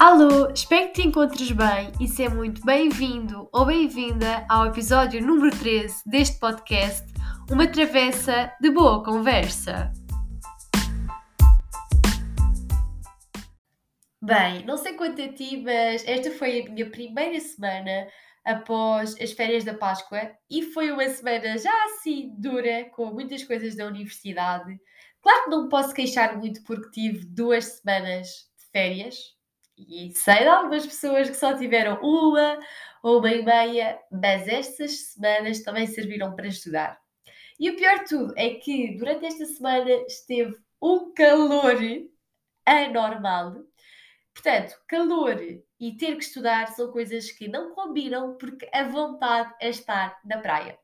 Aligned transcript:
Alô, 0.00 0.48
espero 0.54 0.86
que 0.92 1.02
te 1.02 1.08
encontres 1.08 1.50
bem 1.50 1.90
e 2.00 2.06
seja 2.06 2.32
muito 2.32 2.64
bem-vindo 2.64 3.48
ou 3.52 3.66
bem-vinda 3.66 4.46
ao 4.48 4.66
episódio 4.66 5.20
número 5.20 5.50
13 5.58 6.04
deste 6.06 6.38
podcast, 6.38 7.04
Uma 7.50 7.66
Travessa 7.66 8.54
de 8.60 8.70
Boa 8.70 9.02
Conversa. 9.02 9.92
Bem, 14.22 14.64
não 14.64 14.76
sei 14.76 14.92
quanto 14.92 15.20
a 15.20 15.32
ti, 15.32 15.56
mas 15.56 16.06
esta 16.06 16.30
foi 16.30 16.60
a 16.60 16.70
minha 16.70 16.88
primeira 16.88 17.40
semana 17.40 18.06
após 18.44 19.20
as 19.20 19.32
férias 19.32 19.64
da 19.64 19.74
Páscoa 19.74 20.30
e 20.48 20.62
foi 20.62 20.92
uma 20.92 21.08
semana 21.08 21.58
já 21.58 21.72
assim 21.86 22.32
dura, 22.38 22.88
com 22.90 23.06
muitas 23.06 23.42
coisas 23.42 23.74
da 23.74 23.86
universidade. 23.86 24.78
Claro 25.20 25.42
que 25.42 25.50
não 25.50 25.68
posso 25.68 25.92
queixar 25.92 26.38
muito 26.38 26.62
porque 26.62 26.88
tive 26.90 27.26
duas 27.26 27.64
semanas 27.64 28.28
de 28.56 28.70
férias, 28.70 29.36
e 29.78 30.12
sei 30.14 30.38
de 30.38 30.48
algumas 30.48 30.86
pessoas 30.86 31.30
que 31.30 31.36
só 31.36 31.56
tiveram 31.56 32.00
uma 32.02 32.58
ou 33.02 33.18
uma 33.18 33.30
e 33.30 33.44
meia, 33.44 33.98
mas 34.10 34.48
estas 34.48 35.12
semanas 35.12 35.62
também 35.62 35.86
serviram 35.86 36.34
para 36.34 36.48
estudar. 36.48 36.98
E 37.58 37.70
o 37.70 37.76
pior 37.76 37.98
de 38.00 38.08
tudo 38.08 38.34
é 38.36 38.54
que 38.54 38.96
durante 38.96 39.26
esta 39.26 39.44
semana 39.46 39.90
esteve 40.06 40.56
um 40.80 41.12
calor 41.12 41.76
anormal. 42.64 43.64
Portanto, 44.32 44.74
calor 44.86 45.40
e 45.80 45.96
ter 45.96 46.16
que 46.16 46.24
estudar 46.24 46.68
são 46.68 46.92
coisas 46.92 47.30
que 47.32 47.48
não 47.48 47.74
combinam 47.74 48.36
porque 48.36 48.68
a 48.72 48.84
vontade 48.84 49.52
é 49.60 49.70
estar 49.70 50.18
na 50.24 50.38
praia. 50.38 50.78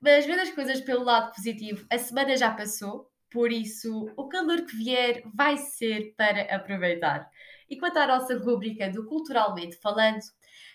Mas 0.00 0.26
vendo 0.26 0.40
as 0.40 0.50
coisas 0.50 0.80
pelo 0.80 1.04
lado 1.04 1.34
positivo, 1.34 1.86
a 1.90 1.98
semana 1.98 2.36
já 2.36 2.50
passou, 2.50 3.10
por 3.30 3.50
isso 3.52 4.12
o 4.16 4.28
calor 4.28 4.64
que 4.64 4.76
vier 4.76 5.22
vai 5.34 5.56
ser 5.56 6.14
para 6.16 6.42
aproveitar. 6.54 7.28
E 7.74 7.76
quanto 7.76 7.96
à 7.96 8.06
nossa 8.06 8.38
rubrica 8.38 8.88
do 8.88 9.04
Culturalmente 9.04 9.74
Falando, 9.78 10.20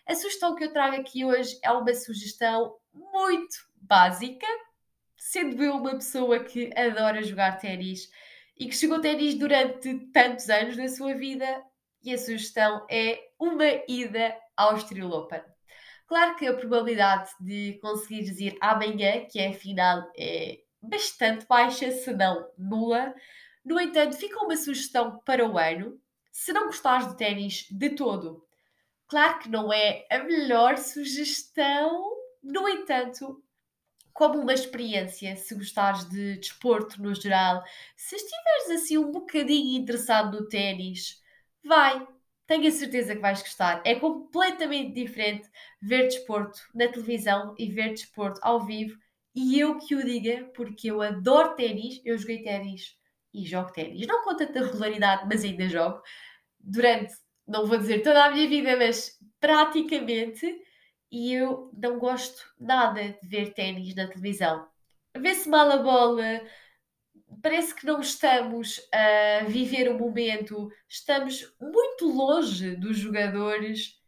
a 0.06 0.14
sugestão 0.16 0.54
que 0.54 0.66
eu 0.66 0.74
trago 0.74 0.98
aqui 0.98 1.24
hoje 1.24 1.58
é 1.64 1.72
uma 1.72 1.94
sugestão 1.94 2.76
muito 2.94 3.56
básica, 3.78 4.46
sendo 5.16 5.64
eu 5.64 5.76
uma 5.76 5.92
pessoa 5.92 6.44
que 6.44 6.70
adora 6.78 7.24
jogar 7.24 7.58
ténis 7.58 8.12
e 8.58 8.68
que 8.68 8.76
chegou 8.76 9.00
ténis 9.00 9.36
durante 9.36 9.98
tantos 10.12 10.50
anos 10.50 10.76
na 10.76 10.90
sua 10.90 11.14
vida, 11.14 11.64
e 12.04 12.14
a 12.14 12.18
sugestão 12.18 12.86
é 12.92 13.18
uma 13.40 13.64
ida 13.88 14.36
ao 14.58 14.76
Estoril 14.76 15.12
Open. 15.12 15.42
Claro 16.06 16.36
que 16.36 16.48
a 16.48 16.54
probabilidade 16.54 17.30
de 17.40 17.80
conseguires 17.82 18.42
ir 18.42 18.58
amanhã, 18.60 19.26
que 19.26 19.40
é 19.40 19.48
a 19.48 19.54
final, 19.54 20.06
é 20.18 20.60
bastante 20.82 21.48
baixa, 21.48 21.92
se 21.92 22.12
não 22.12 22.46
nula. 22.58 23.16
No 23.64 23.80
entanto, 23.80 24.18
fica 24.18 24.44
uma 24.44 24.58
sugestão 24.58 25.18
para 25.20 25.48
o 25.48 25.58
ano, 25.58 25.98
se 26.40 26.54
não 26.54 26.68
gostares 26.68 27.06
de 27.10 27.18
ténis 27.18 27.68
de 27.70 27.90
todo, 27.90 28.48
claro 29.10 29.40
que 29.40 29.50
não 29.50 29.74
é 29.74 30.06
a 30.10 30.20
melhor 30.20 30.78
sugestão, 30.78 32.16
no 32.42 32.66
entanto, 32.70 33.44
como 34.14 34.40
uma 34.40 34.54
experiência, 34.54 35.36
se 35.36 35.54
gostares 35.54 36.10
de 36.10 36.38
desporto 36.38 37.02
no 37.02 37.14
geral, 37.14 37.62
se 37.98 38.16
estiveres 38.16 38.82
assim 38.82 38.98
um 38.98 39.12
bocadinho 39.12 39.82
interessado 39.82 40.40
no 40.40 40.48
ténis, 40.48 41.22
vai, 41.62 42.08
tenho 42.48 42.70
a 42.70 42.72
certeza 42.72 43.16
que 43.16 43.22
vais 43.22 43.42
gostar. 43.42 43.82
É 43.86 43.96
completamente 43.96 44.94
diferente 44.94 45.50
ver 45.82 46.04
desporto 46.04 46.62
na 46.74 46.88
televisão 46.88 47.54
e 47.60 47.70
ver 47.70 47.90
desporto 47.90 48.40
ao 48.42 48.66
vivo. 48.66 48.98
E 49.36 49.60
eu 49.60 49.78
que 49.78 49.94
o 49.94 50.06
diga, 50.06 50.50
porque 50.56 50.90
eu 50.90 51.02
adoro 51.02 51.56
ténis, 51.56 52.02
eu 52.06 52.18
joguei 52.18 52.42
ténis 52.42 52.98
e 53.34 53.46
jogo 53.46 53.74
ténis. 53.74 54.08
Não 54.08 54.24
com 54.24 54.36
tanta 54.38 54.64
regularidade, 54.64 55.28
mas 55.28 55.44
ainda 55.44 55.68
jogo. 55.68 56.02
Durante, 56.60 57.14
não 57.48 57.66
vou 57.66 57.78
dizer 57.78 58.02
toda 58.02 58.26
a 58.26 58.32
minha 58.32 58.48
vida, 58.48 58.76
mas 58.78 59.18
praticamente. 59.40 60.46
E 61.12 61.34
eu 61.34 61.72
não 61.74 61.98
gosto 61.98 62.44
nada 62.60 63.02
de 63.02 63.28
ver 63.28 63.54
ténis 63.54 63.96
na 63.96 64.08
televisão. 64.08 64.68
Vê-se 65.18 65.50
mal 65.50 65.72
a 65.72 65.78
bola, 65.78 66.42
parece 67.42 67.74
que 67.74 67.86
não 67.86 68.00
estamos 68.00 68.80
a 68.94 69.44
viver 69.46 69.90
o 69.90 69.98
momento, 69.98 70.72
estamos 70.88 71.52
muito 71.60 72.06
longe 72.06 72.76
dos 72.76 72.98
jogadores 72.98 74.00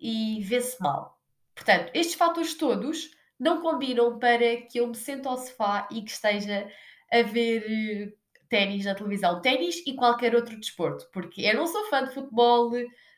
e 0.00 0.42
vê-se 0.42 0.80
mal. 0.82 1.18
Portanto, 1.54 1.90
estes 1.94 2.16
fatores 2.16 2.54
todos 2.54 3.10
não 3.38 3.60
combinam 3.60 4.18
para 4.18 4.62
que 4.62 4.78
eu 4.80 4.86
me 4.86 4.96
sente 4.96 5.26
ao 5.26 5.36
sofá 5.36 5.88
e 5.92 6.02
que 6.02 6.10
esteja 6.10 6.70
a 7.12 7.22
ver 7.22 7.64
eh, 7.66 8.12
ténis 8.48 8.84
na 8.84 8.94
televisão, 8.94 9.40
ténis 9.40 9.82
e 9.86 9.94
qualquer 9.94 10.34
outro 10.34 10.58
desporto, 10.58 11.08
porque 11.12 11.42
eu 11.42 11.54
não 11.54 11.66
sou 11.66 11.84
fã 11.88 12.04
de 12.04 12.14
futebol, 12.14 12.72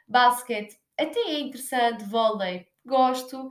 basquete, 0.06 0.76
até 0.98 1.20
é 1.20 1.40
interessante, 1.40 2.04
vôlei, 2.04 2.66
gosto. 2.84 3.48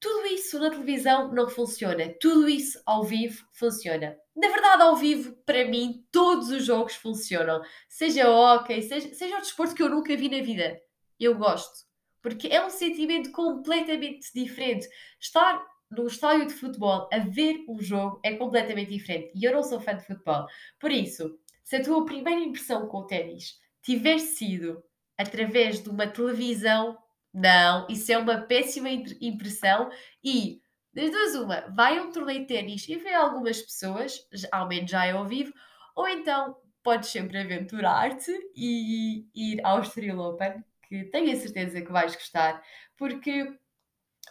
Tudo 0.00 0.26
isso 0.28 0.58
na 0.60 0.70
televisão 0.70 1.32
não 1.32 1.48
funciona, 1.48 2.14
tudo 2.20 2.48
isso 2.48 2.80
ao 2.86 3.02
vivo 3.02 3.44
funciona. 3.52 4.16
Na 4.36 4.48
verdade, 4.48 4.82
ao 4.82 4.94
vivo, 4.94 5.36
para 5.44 5.64
mim, 5.64 6.06
todos 6.12 6.50
os 6.50 6.64
jogos 6.64 6.94
funcionam. 6.94 7.60
Seja 7.88 8.30
hockey, 8.30 8.80
seja, 8.82 9.12
seja 9.12 9.36
o 9.36 9.40
desporto 9.40 9.74
que 9.74 9.82
eu 9.82 9.88
nunca 9.88 10.16
vi 10.16 10.28
na 10.28 10.40
vida. 10.40 10.80
Eu 11.18 11.34
gosto. 11.36 11.86
Porque 12.22 12.46
é 12.46 12.64
um 12.64 12.70
sentimento 12.70 13.32
completamente 13.32 14.28
diferente. 14.32 14.88
Estar 15.20 15.60
no 15.90 16.06
estádio 16.06 16.46
de 16.46 16.54
futebol 16.54 17.08
a 17.12 17.18
ver 17.18 17.64
um 17.68 17.80
jogo 17.80 18.20
é 18.22 18.34
completamente 18.34 18.90
diferente. 18.90 19.32
E 19.34 19.44
eu 19.44 19.52
não 19.52 19.62
sou 19.62 19.80
fã 19.80 19.96
de 19.96 20.04
futebol. 20.04 20.46
Por 20.78 20.90
isso, 20.90 21.38
se 21.64 21.76
a 21.76 21.82
tua 21.82 22.04
primeira 22.04 22.40
impressão 22.40 22.86
com 22.86 22.98
o 22.98 23.06
ténis 23.06 23.58
tiver 23.82 24.18
sido 24.18 24.82
através 25.16 25.82
de 25.82 25.88
uma 25.88 26.06
televisão, 26.06 26.96
não, 27.32 27.86
isso 27.88 28.12
é 28.12 28.18
uma 28.18 28.42
péssima 28.42 28.88
impressão 28.90 29.90
e 30.22 30.60
das 30.92 31.10
duas 31.10 31.34
uma, 31.34 31.60
vai 31.74 31.98
a 31.98 32.02
um 32.02 32.10
torneio 32.10 32.40
de 32.40 32.46
ténis 32.46 32.88
e 32.88 32.96
vê 32.96 33.14
algumas 33.14 33.60
pessoas, 33.62 34.26
ao 34.50 34.66
menos 34.66 34.90
já 34.90 35.06
é 35.06 35.12
ao 35.12 35.26
vivo, 35.26 35.52
ou 35.94 36.08
então 36.08 36.56
podes 36.82 37.10
sempre 37.10 37.38
aventurar-te 37.38 38.32
e 38.56 39.26
ir 39.34 39.60
ao 39.64 39.80
Estoril 39.80 40.18
Open, 40.18 40.64
que 40.88 41.04
tenho 41.04 41.32
a 41.32 41.36
certeza 41.36 41.82
que 41.82 41.92
vais 41.92 42.14
gostar, 42.14 42.62
porque 42.96 43.52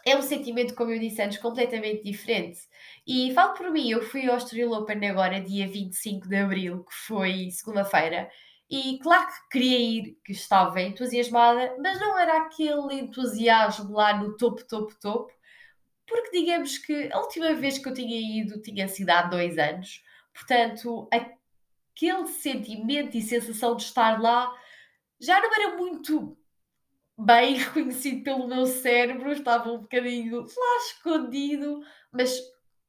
é 0.08 0.16
um 0.16 0.22
sentimento, 0.22 0.74
como 0.74 0.90
eu 0.90 0.98
disse 0.98 1.20
antes, 1.22 1.38
completamente 1.38 2.02
diferente. 2.02 2.60
E 3.06 3.32
falo 3.34 3.54
por 3.54 3.70
mim, 3.70 3.90
eu 3.90 4.02
fui 4.02 4.28
ao 4.28 4.36
Estoril 4.36 4.72
Open 4.72 5.06
agora, 5.08 5.40
dia 5.40 5.66
25 5.68 6.28
de 6.28 6.36
Abril, 6.36 6.84
que 6.84 6.94
foi 6.94 7.50
segunda-feira, 7.50 8.28
e 8.70 8.98
claro 9.02 9.26
que 9.26 9.48
queria 9.50 9.78
ir, 9.78 10.18
que 10.24 10.32
estava 10.32 10.80
entusiasmada, 10.82 11.74
mas 11.80 11.98
não 11.98 12.18
era 12.18 12.38
aquele 12.38 13.00
entusiasmo 13.00 13.94
lá 13.94 14.16
no 14.16 14.36
topo, 14.36 14.66
topo, 14.66 14.94
topo, 15.00 15.32
porque 16.06 16.38
digamos 16.38 16.78
que 16.78 17.10
a 17.12 17.18
última 17.18 17.54
vez 17.54 17.78
que 17.78 17.88
eu 17.88 17.94
tinha 17.94 18.42
ido 18.42 18.60
tinha 18.60 18.88
sido 18.88 19.10
há 19.10 19.22
dois 19.22 19.58
anos, 19.58 20.02
portanto, 20.34 21.08
aquele 21.10 22.26
sentimento 22.28 23.16
e 23.16 23.22
sensação 23.22 23.76
de 23.76 23.84
estar 23.84 24.20
lá 24.20 24.52
já 25.20 25.40
não 25.40 25.54
era 25.54 25.76
muito 25.76 26.36
bem 27.18 27.56
reconhecido 27.58 28.22
pelo 28.22 28.46
meu 28.46 28.66
cérebro, 28.66 29.32
estava 29.32 29.72
um 29.72 29.78
bocadinho 29.78 30.42
lá 30.42 30.76
escondido, 30.86 31.80
mas 32.12 32.38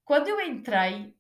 quando 0.06 0.28
eu 0.28 0.40
entrei 0.42 1.14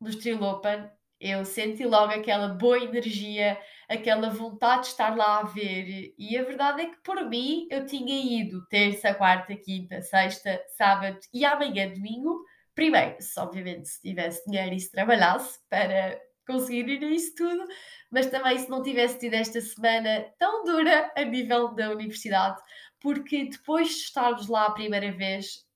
no 0.00 0.08
Stream 0.08 0.42
Open, 0.42 0.90
eu 1.20 1.44
senti 1.44 1.84
logo 1.84 2.12
aquela 2.12 2.48
boa 2.48 2.78
energia, 2.78 3.56
aquela 3.88 4.28
vontade 4.28 4.82
de 4.82 4.88
estar 4.88 5.16
lá 5.16 5.38
a 5.38 5.44
ver. 5.44 6.12
E 6.18 6.36
a 6.36 6.42
verdade 6.42 6.82
é 6.82 6.86
que 6.86 7.00
por 7.02 7.24
mim 7.28 7.68
eu 7.70 7.86
tinha 7.86 8.40
ido 8.40 8.66
terça, 8.66 9.14
quarta, 9.14 9.54
quinta, 9.54 10.02
sexta, 10.02 10.60
sábado 10.76 11.20
e 11.32 11.44
amanhã 11.44 11.88
domingo. 11.92 12.44
Primeiro, 12.74 13.16
se 13.20 13.38
obviamente 13.38 13.88
se 13.88 14.00
tivesse 14.00 14.44
dinheiro 14.44 14.74
e 14.74 14.80
se 14.80 14.90
trabalhasse 14.90 15.60
para 15.70 16.20
conseguir 16.52 16.88
ir 16.88 17.04
a 17.04 17.08
isso 17.08 17.34
tudo, 17.34 17.64
mas 18.10 18.26
também 18.26 18.58
se 18.58 18.68
não 18.68 18.82
tivesse 18.82 19.18
tido 19.18 19.34
esta 19.34 19.60
semana 19.60 20.26
tão 20.38 20.64
dura 20.64 21.12
a 21.16 21.24
nível 21.24 21.74
da 21.74 21.90
universidade, 21.90 22.60
porque 23.00 23.48
depois 23.48 23.88
de 23.88 23.94
estarmos 23.94 24.48
lá 24.48 24.66
a 24.66 24.72
primeira 24.72 25.10
vez, 25.12 25.66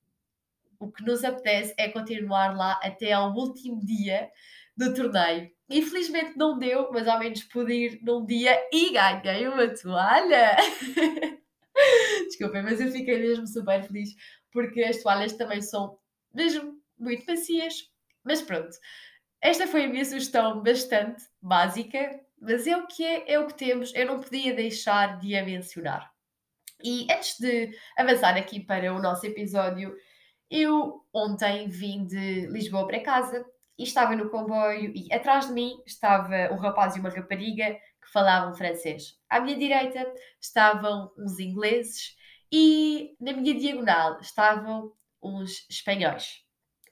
o 0.78 0.92
que 0.92 1.04
nos 1.04 1.24
apetece 1.24 1.74
é 1.78 1.88
continuar 1.88 2.56
lá 2.56 2.78
até 2.82 3.12
ao 3.12 3.32
último 3.32 3.84
dia 3.84 4.30
do 4.76 4.92
torneio. 4.92 5.50
Infelizmente 5.68 6.36
não 6.36 6.58
deu, 6.58 6.90
mas 6.92 7.08
ao 7.08 7.18
menos 7.18 7.42
pude 7.44 7.72
ir 7.72 7.98
num 8.02 8.24
dia 8.24 8.56
e 8.72 8.92
ganhei 8.92 9.48
uma 9.48 9.68
toalha. 9.68 10.56
Desculpem, 12.26 12.62
mas 12.62 12.80
eu 12.80 12.90
fiquei 12.92 13.18
mesmo 13.18 13.46
super 13.46 13.82
feliz 13.82 14.10
porque 14.52 14.82
as 14.82 15.02
toalhas 15.02 15.32
também 15.32 15.60
são 15.60 15.98
mesmo 16.34 16.80
muito 16.98 17.26
macias. 17.26 17.90
Mas 18.24 18.42
pronto, 18.42 18.76
esta 19.46 19.68
foi 19.68 19.84
a 19.84 19.88
minha 19.88 20.04
sugestão 20.04 20.60
bastante 20.60 21.22
básica, 21.40 22.20
mas 22.40 22.66
é 22.66 22.76
o 22.76 22.84
que 22.88 23.04
é, 23.04 23.32
é 23.34 23.38
o 23.38 23.46
que 23.46 23.54
temos, 23.54 23.94
eu 23.94 24.04
não 24.04 24.20
podia 24.20 24.52
deixar 24.52 25.20
de 25.20 25.36
a 25.36 25.44
mencionar. 25.44 26.10
E 26.82 27.06
antes 27.08 27.38
de 27.38 27.70
avançar 27.96 28.36
aqui 28.36 28.58
para 28.58 28.92
o 28.92 29.00
nosso 29.00 29.24
episódio, 29.24 29.96
eu 30.50 31.00
ontem 31.14 31.68
vim 31.68 32.04
de 32.04 32.46
Lisboa 32.48 32.88
para 32.88 33.00
casa 33.04 33.46
e 33.78 33.84
estava 33.84 34.16
no 34.16 34.30
comboio 34.30 34.92
e 34.92 35.12
atrás 35.12 35.46
de 35.46 35.52
mim 35.52 35.80
estava 35.86 36.52
um 36.52 36.56
rapaz 36.56 36.96
e 36.96 37.00
uma 37.00 37.08
rapariga 37.08 37.74
que 38.02 38.12
falavam 38.12 38.52
francês. 38.52 39.16
À 39.30 39.38
minha 39.38 39.56
direita 39.56 40.12
estavam 40.40 41.12
uns 41.16 41.38
ingleses 41.38 42.16
e 42.52 43.14
na 43.20 43.32
minha 43.32 43.54
diagonal 43.54 44.18
estavam 44.20 44.92
uns 45.22 45.66
espanhóis. 45.70 46.45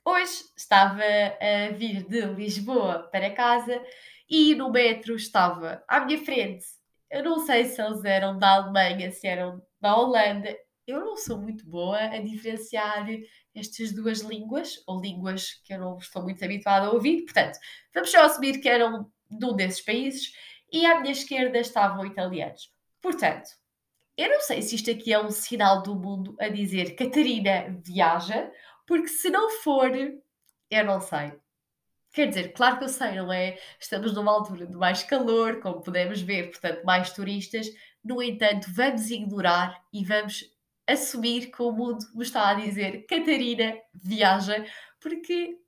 Hoje 0.06 0.44
estava 0.54 1.02
a 1.02 1.72
vir 1.72 2.06
de 2.06 2.20
Lisboa 2.26 3.08
para 3.10 3.30
casa 3.30 3.82
e 4.28 4.54
no 4.54 4.70
metro 4.70 5.16
estava 5.16 5.82
à 5.88 6.00
minha 6.04 6.22
frente. 6.22 6.66
Eu 7.10 7.24
não 7.24 7.38
sei 7.38 7.64
se 7.64 7.80
eles 7.80 8.04
eram 8.04 8.38
da 8.38 8.56
Alemanha, 8.56 9.10
se 9.10 9.26
eram 9.26 9.62
da 9.80 9.96
Holanda. 9.96 10.54
Eu 10.86 11.00
não 11.00 11.16
sou 11.16 11.38
muito 11.38 11.64
boa 11.64 11.98
a 11.98 12.18
diferenciar 12.18 13.06
estas 13.54 13.92
duas 13.92 14.20
línguas, 14.20 14.74
ou 14.86 15.00
línguas 15.00 15.54
que 15.64 15.72
eu 15.72 15.78
não 15.78 15.96
estou 15.96 16.22
muito 16.22 16.44
habituada 16.44 16.88
a 16.88 16.90
ouvir. 16.90 17.22
Portanto, 17.22 17.58
vamos 17.94 18.10
só 18.10 18.24
assumir 18.24 18.60
que 18.60 18.68
eram 18.68 19.10
de 19.30 19.46
um 19.46 19.56
desses 19.56 19.80
países 19.80 20.34
e 20.70 20.84
à 20.84 21.00
minha 21.00 21.12
esquerda 21.12 21.58
estavam 21.58 22.04
italianos. 22.04 22.70
Portanto, 23.00 23.48
eu 24.18 24.28
não 24.28 24.40
sei 24.40 24.60
se 24.60 24.76
isto 24.76 24.90
aqui 24.90 25.14
é 25.14 25.18
um 25.18 25.30
sinal 25.30 25.82
do 25.82 25.94
mundo 25.94 26.36
a 26.38 26.48
dizer 26.48 26.94
Catarina 26.94 27.74
viaja, 27.82 28.52
porque 28.86 29.08
se 29.08 29.30
não 29.30 29.50
for, 29.50 29.90
eu 30.70 30.84
não 30.84 31.00
sei. 31.00 31.32
Quer 32.12 32.28
dizer, 32.28 32.52
claro 32.52 32.78
que 32.78 32.84
eu 32.84 32.88
sei, 32.88 33.16
não 33.16 33.32
é? 33.32 33.58
Estamos 33.80 34.14
numa 34.14 34.30
altura 34.30 34.66
de 34.66 34.76
mais 34.76 35.02
calor, 35.02 35.60
como 35.60 35.82
podemos 35.82 36.22
ver, 36.22 36.50
portanto, 36.50 36.84
mais 36.84 37.12
turistas. 37.12 37.66
No 38.04 38.22
entanto, 38.22 38.68
vamos 38.72 39.10
ignorar 39.10 39.82
e 39.92 40.04
vamos 40.04 40.44
assumir 40.86 41.50
que 41.50 41.62
o 41.62 41.72
mundo 41.72 42.04
me 42.14 42.22
está 42.22 42.50
a 42.50 42.54
dizer 42.54 43.06
Catarina 43.06 43.76
viaja, 43.92 44.64
porque 45.00 45.58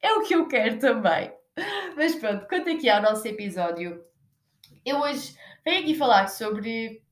é 0.00 0.12
o 0.12 0.22
que 0.22 0.34
eu 0.34 0.46
quero 0.48 0.78
também. 0.78 1.32
Mas 1.96 2.14
pronto, 2.14 2.46
quanto 2.48 2.70
aqui 2.70 2.88
ao 2.88 3.02
nosso 3.02 3.26
episódio, 3.26 4.04
eu 4.84 5.00
hoje 5.00 5.36
venho 5.64 5.82
aqui 5.82 5.94
falar 5.94 6.28
sobre 6.28 7.02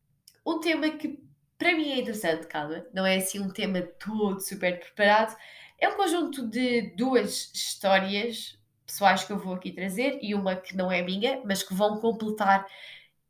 um 0.46 0.60
tema 0.60 0.88
que 0.90 1.23
para 1.58 1.74
mim 1.74 1.92
é 1.92 1.98
interessante, 2.00 2.46
calma, 2.46 2.84
não 2.92 3.06
é 3.06 3.16
assim 3.16 3.40
um 3.40 3.50
tema 3.50 3.82
todo 3.82 4.40
super 4.40 4.78
preparado. 4.80 5.36
É 5.78 5.88
um 5.88 5.96
conjunto 5.96 6.46
de 6.48 6.94
duas 6.96 7.50
histórias 7.54 8.58
pessoais 8.86 9.24
que 9.24 9.32
eu 9.32 9.38
vou 9.38 9.54
aqui 9.54 9.72
trazer 9.72 10.18
e 10.22 10.34
uma 10.34 10.56
que 10.56 10.76
não 10.76 10.90
é 10.90 11.02
minha, 11.02 11.42
mas 11.44 11.62
que 11.62 11.74
vão 11.74 12.00
completar 12.00 12.66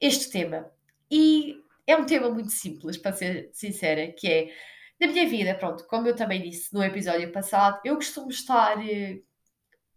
este 0.00 0.30
tema. 0.30 0.70
E 1.10 1.62
é 1.86 1.96
um 1.96 2.06
tema 2.06 2.30
muito 2.30 2.50
simples, 2.50 2.96
para 2.96 3.12
ser 3.12 3.50
sincera, 3.52 4.12
que 4.12 4.28
é 4.28 4.52
na 5.00 5.06
minha 5.06 5.28
vida, 5.28 5.54
pronto, 5.54 5.86
como 5.86 6.08
eu 6.08 6.16
também 6.16 6.40
disse 6.42 6.72
no 6.72 6.82
episódio 6.82 7.30
passado, 7.32 7.80
eu 7.84 7.96
costumo 7.96 8.30
estar 8.30 8.78
eh, 8.88 9.20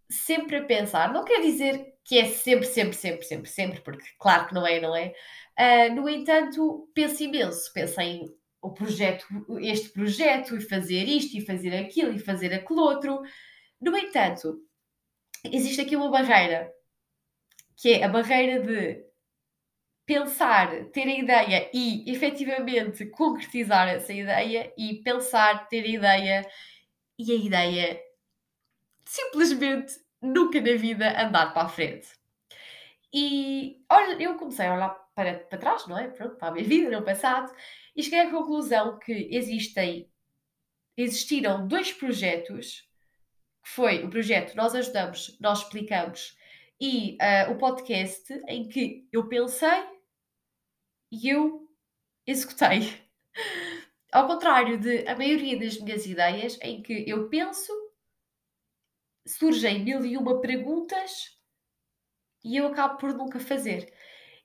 sempre 0.09 0.57
a 0.57 0.63
pensar, 0.65 1.13
não 1.13 1.23
quer 1.23 1.41
dizer 1.41 1.93
que 2.03 2.17
é 2.17 2.25
sempre, 2.25 2.65
sempre, 2.65 2.95
sempre, 2.95 3.25
sempre, 3.25 3.49
sempre, 3.49 3.81
porque 3.81 4.05
claro 4.17 4.47
que 4.47 4.53
não 4.53 4.65
é, 4.65 4.79
não 4.79 4.95
é? 4.95 5.13
Uh, 5.59 5.93
no 5.95 6.07
entanto, 6.07 6.89
penso 6.93 7.23
imenso, 7.23 7.71
penso 7.73 7.99
em 7.99 8.37
o 8.61 8.73
projeto, 8.73 9.25
este 9.59 9.89
projeto, 9.89 10.55
e 10.55 10.61
fazer 10.61 11.03
isto, 11.05 11.37
e 11.37 11.45
fazer 11.45 11.75
aquilo, 11.75 12.13
e 12.13 12.19
fazer 12.19 12.53
aquilo 12.53 12.81
outro. 12.81 13.21
No 13.81 13.95
entanto, 13.97 14.59
existe 15.43 15.81
aqui 15.81 15.95
uma 15.95 16.11
barreira, 16.11 16.71
que 17.75 17.93
é 17.93 18.03
a 18.03 18.09
barreira 18.09 18.61
de 18.61 19.05
pensar, 20.05 20.85
ter 20.91 21.07
a 21.07 21.17
ideia 21.17 21.69
e 21.73 22.09
efetivamente 22.09 23.05
concretizar 23.07 23.87
essa 23.89 24.13
ideia, 24.13 24.73
e 24.77 25.01
pensar, 25.03 25.67
ter 25.67 25.83
a 25.83 25.87
ideia 25.87 26.49
e 27.17 27.31
a 27.31 27.35
ideia 27.35 28.01
simplesmente 29.05 29.93
nunca 30.21 30.59
na 30.59 30.75
vida 30.75 31.21
andar 31.21 31.53
para 31.53 31.63
a 31.63 31.69
frente. 31.69 32.07
E 33.13 33.83
olha, 33.89 34.21
eu 34.21 34.35
comecei 34.35 34.67
a 34.67 34.75
olhar 34.75 35.06
para, 35.17 35.39
para 35.39 35.57
trás, 35.57 35.87
não 35.87 35.97
é? 35.97 36.07
Pronto, 36.09 36.35
para 36.35 36.49
a 36.49 36.51
minha 36.51 36.63
vida, 36.69 36.91
no 36.91 37.03
passado, 37.03 37.51
e 37.95 38.03
cheguei 38.03 38.19
à 38.19 38.29
conclusão 38.29 38.99
que 38.99 39.27
existem, 39.31 40.07
existiram 40.95 41.67
dois 41.67 41.91
projetos, 41.91 42.87
que 43.63 43.69
foi 43.69 44.03
o 44.05 44.11
projeto 44.11 44.55
Nós 44.55 44.75
Ajudamos, 44.75 45.35
Nós 45.41 45.63
Explicamos, 45.63 46.37
e 46.79 47.17
uh, 47.19 47.51
o 47.51 47.57
podcast 47.57 48.31
em 48.47 48.69
que 48.69 49.09
eu 49.11 49.27
pensei 49.27 49.83
e 51.11 51.29
eu 51.29 51.67
executei. 52.27 53.03
Ao 54.13 54.27
contrário 54.27 54.79
de 54.79 55.07
a 55.07 55.15
maioria 55.15 55.57
das 55.59 55.79
minhas 55.79 56.05
ideias, 56.05 56.59
em 56.61 56.83
que 56.83 57.09
eu 57.09 57.27
penso 57.27 57.73
surgem 59.25 59.83
mil 59.83 60.05
e 60.05 60.15
uma 60.15 60.39
perguntas 60.39 61.35
e 62.43 62.55
eu 62.55 62.67
acabo 62.67 62.97
por 62.97 63.13
nunca 63.13 63.39
fazer. 63.39 63.91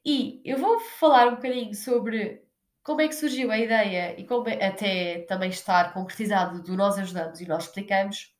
E 0.04 0.42
eu 0.44 0.58
vou 0.58 0.80
falar 0.80 1.28
um 1.28 1.36
bocadinho 1.36 1.74
sobre 1.74 2.42
como 2.82 3.00
é 3.00 3.08
que 3.08 3.14
surgiu 3.14 3.50
a 3.52 3.58
ideia 3.58 4.18
e 4.18 4.26
como 4.26 4.48
é, 4.48 4.66
até 4.66 5.20
também 5.28 5.50
estar 5.50 5.94
concretizado 5.94 6.62
do 6.62 6.76
Nós 6.76 6.98
Ajudamos 6.98 7.40
e 7.40 7.46
Nós 7.46 7.64
Explicamos, 7.64 8.34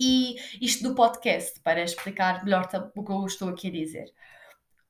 e 0.00 0.36
isto 0.64 0.82
do 0.82 0.94
podcast, 0.94 1.60
para 1.60 1.82
explicar 1.82 2.42
melhor 2.42 2.66
o 2.96 3.04
que 3.04 3.12
eu 3.12 3.26
estou 3.26 3.50
aqui 3.50 3.68
a 3.68 3.70
dizer. 3.70 4.06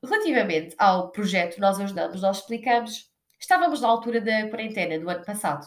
Relativamente 0.02 0.76
ao 0.78 1.10
projeto 1.10 1.60
Nós 1.60 1.80
Ajudamos, 1.80 2.22
Nós 2.22 2.38
Explicamos, 2.38 3.10
estávamos 3.40 3.80
na 3.80 3.88
altura 3.88 4.20
da 4.20 4.48
quarentena 4.48 4.98
do 5.00 5.10
ano 5.10 5.24
passado. 5.24 5.66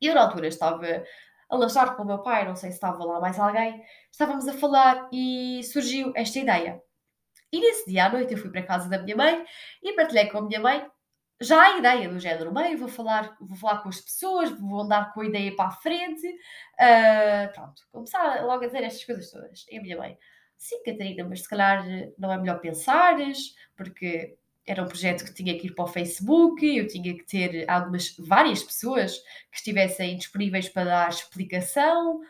Eu, 0.00 0.14
na 0.14 0.22
altura, 0.22 0.48
estava 0.48 1.04
a 1.50 1.56
lanchar 1.56 1.94
com 1.94 2.02
o 2.04 2.06
meu 2.06 2.22
pai, 2.22 2.46
não 2.46 2.56
sei 2.56 2.70
se 2.70 2.76
estava 2.76 3.04
lá 3.04 3.20
mais 3.20 3.38
alguém, 3.38 3.84
estávamos 4.10 4.48
a 4.48 4.54
falar 4.54 5.10
e 5.12 5.62
surgiu 5.64 6.10
esta 6.16 6.38
ideia. 6.38 6.82
E 7.52 7.60
nesse 7.60 7.90
dia 7.90 8.06
à 8.06 8.08
noite 8.08 8.32
eu 8.32 8.38
fui 8.38 8.50
para 8.50 8.60
a 8.60 8.66
casa 8.66 8.88
da 8.88 8.98
minha 8.98 9.16
mãe 9.16 9.44
e 9.82 9.92
partilhei 9.94 10.26
com 10.26 10.38
a 10.38 10.42
minha 10.42 10.60
mãe 10.60 10.86
já 11.40 11.62
a 11.62 11.78
ideia 11.78 12.08
do 12.08 12.20
género, 12.20 12.52
bem, 12.52 12.76
vou 12.76 12.88
falar, 12.88 13.34
vou 13.40 13.56
falar 13.56 13.78
com 13.78 13.88
as 13.88 14.00
pessoas, 14.00 14.50
vou 14.50 14.82
andar 14.82 15.12
com 15.14 15.22
a 15.22 15.26
ideia 15.26 15.56
para 15.56 15.68
a 15.68 15.70
frente, 15.70 16.26
uh, 16.26 17.52
pronto, 17.54 17.82
começar 17.90 18.44
logo 18.44 18.62
a 18.62 18.66
dizer 18.66 18.84
estas 18.84 19.04
coisas 19.04 19.30
todas. 19.30 19.64
E 19.70 19.78
a 19.78 19.82
minha 19.82 19.96
mãe, 19.96 20.18
sim, 20.58 20.82
Catarina, 20.84 21.26
mas 21.26 21.40
se 21.42 21.48
calhar 21.48 21.82
não 22.18 22.30
é 22.30 22.36
melhor 22.36 22.60
pensares, 22.60 23.54
porque 23.74 24.36
era 24.66 24.82
um 24.82 24.86
projeto 24.86 25.24
que 25.24 25.32
tinha 25.32 25.58
que 25.58 25.68
ir 25.68 25.74
para 25.74 25.84
o 25.84 25.88
Facebook, 25.88 26.64
eu 26.64 26.86
tinha 26.86 27.16
que 27.16 27.24
ter 27.24 27.68
algumas, 27.68 28.14
várias 28.18 28.62
pessoas 28.62 29.16
que 29.50 29.56
estivessem 29.56 30.16
disponíveis 30.18 30.68
para 30.68 30.84
dar 30.84 31.08
explicação 31.08 32.20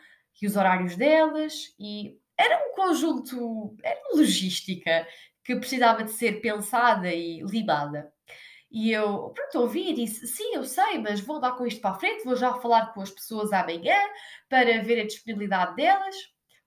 e 0.41 0.47
os 0.47 0.55
horários 0.55 0.95
delas, 0.95 1.75
e 1.77 2.17
era 2.41 2.67
um 2.67 2.75
conjunto, 2.75 3.75
era 3.83 3.99
uma 4.01 4.19
logística 4.19 5.07
que 5.43 5.55
precisava 5.55 6.03
de 6.03 6.11
ser 6.11 6.41
pensada 6.41 7.13
e 7.13 7.41
limada. 7.41 8.11
E 8.71 8.91
eu, 8.91 9.29
pronto, 9.29 9.59
ouvi 9.59 9.89
e 9.89 9.93
disse: 9.93 10.27
Sim, 10.27 10.55
eu 10.55 10.63
sei, 10.63 10.97
mas 10.99 11.19
vou 11.19 11.39
dar 11.39 11.51
com 11.53 11.65
isto 11.65 11.81
para 11.81 11.91
a 11.91 11.99
frente, 11.99 12.23
vou 12.23 12.35
já 12.35 12.53
falar 12.55 12.93
com 12.93 13.01
as 13.01 13.11
pessoas 13.11 13.51
amanhã 13.51 13.97
para 14.49 14.81
ver 14.81 15.01
a 15.01 15.05
disponibilidade 15.05 15.75
delas. 15.75 16.15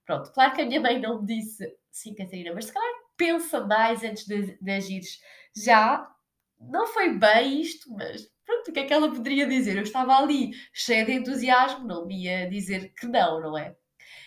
Pronto, 0.04 0.30
claro 0.32 0.52
que 0.54 0.62
a 0.62 0.66
minha 0.66 0.80
mãe 0.80 1.00
não 1.00 1.20
me 1.20 1.26
disse: 1.26 1.66
Sim, 1.90 2.14
Catarina, 2.14 2.52
mas 2.54 2.66
se 2.66 2.72
calhar 2.72 2.94
pensa 3.16 3.60
mais 3.66 4.02
antes 4.04 4.26
de, 4.26 4.58
de 4.60 4.70
agires 4.70 5.20
já 5.56 6.06
não 6.60 6.87
foi 6.87 7.16
bem 7.16 7.60
isto, 7.60 7.90
mas 7.90 8.28
pronto, 8.44 8.70
o 8.70 8.72
que 8.72 8.80
é 8.80 8.84
que 8.84 8.92
ela 8.92 9.10
poderia 9.10 9.46
dizer? 9.46 9.76
Eu 9.76 9.82
estava 9.82 10.16
ali 10.16 10.52
cheia 10.72 11.04
de 11.04 11.12
entusiasmo, 11.12 11.87
não 11.87 12.06
me 12.06 12.25
ia 12.25 12.48
dizer 12.48 12.92
que 12.94 13.06
não, 13.06 13.40
não 13.40 13.56
é? 13.58 13.75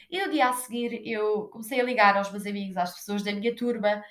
E 0.09 0.25
no 0.25 0.31
dia 0.31 0.49
a 0.49 0.53
seguir 0.53 1.01
eu 1.05 1.47
comecei 1.49 1.79
a 1.79 1.83
ligar 1.83 2.15
aos 2.15 2.31
meus 2.31 2.45
amigos, 2.45 2.77
às 2.77 2.93
pessoas 2.95 3.23
da 3.23 3.31
minha 3.31 3.55
turma, 3.55 4.03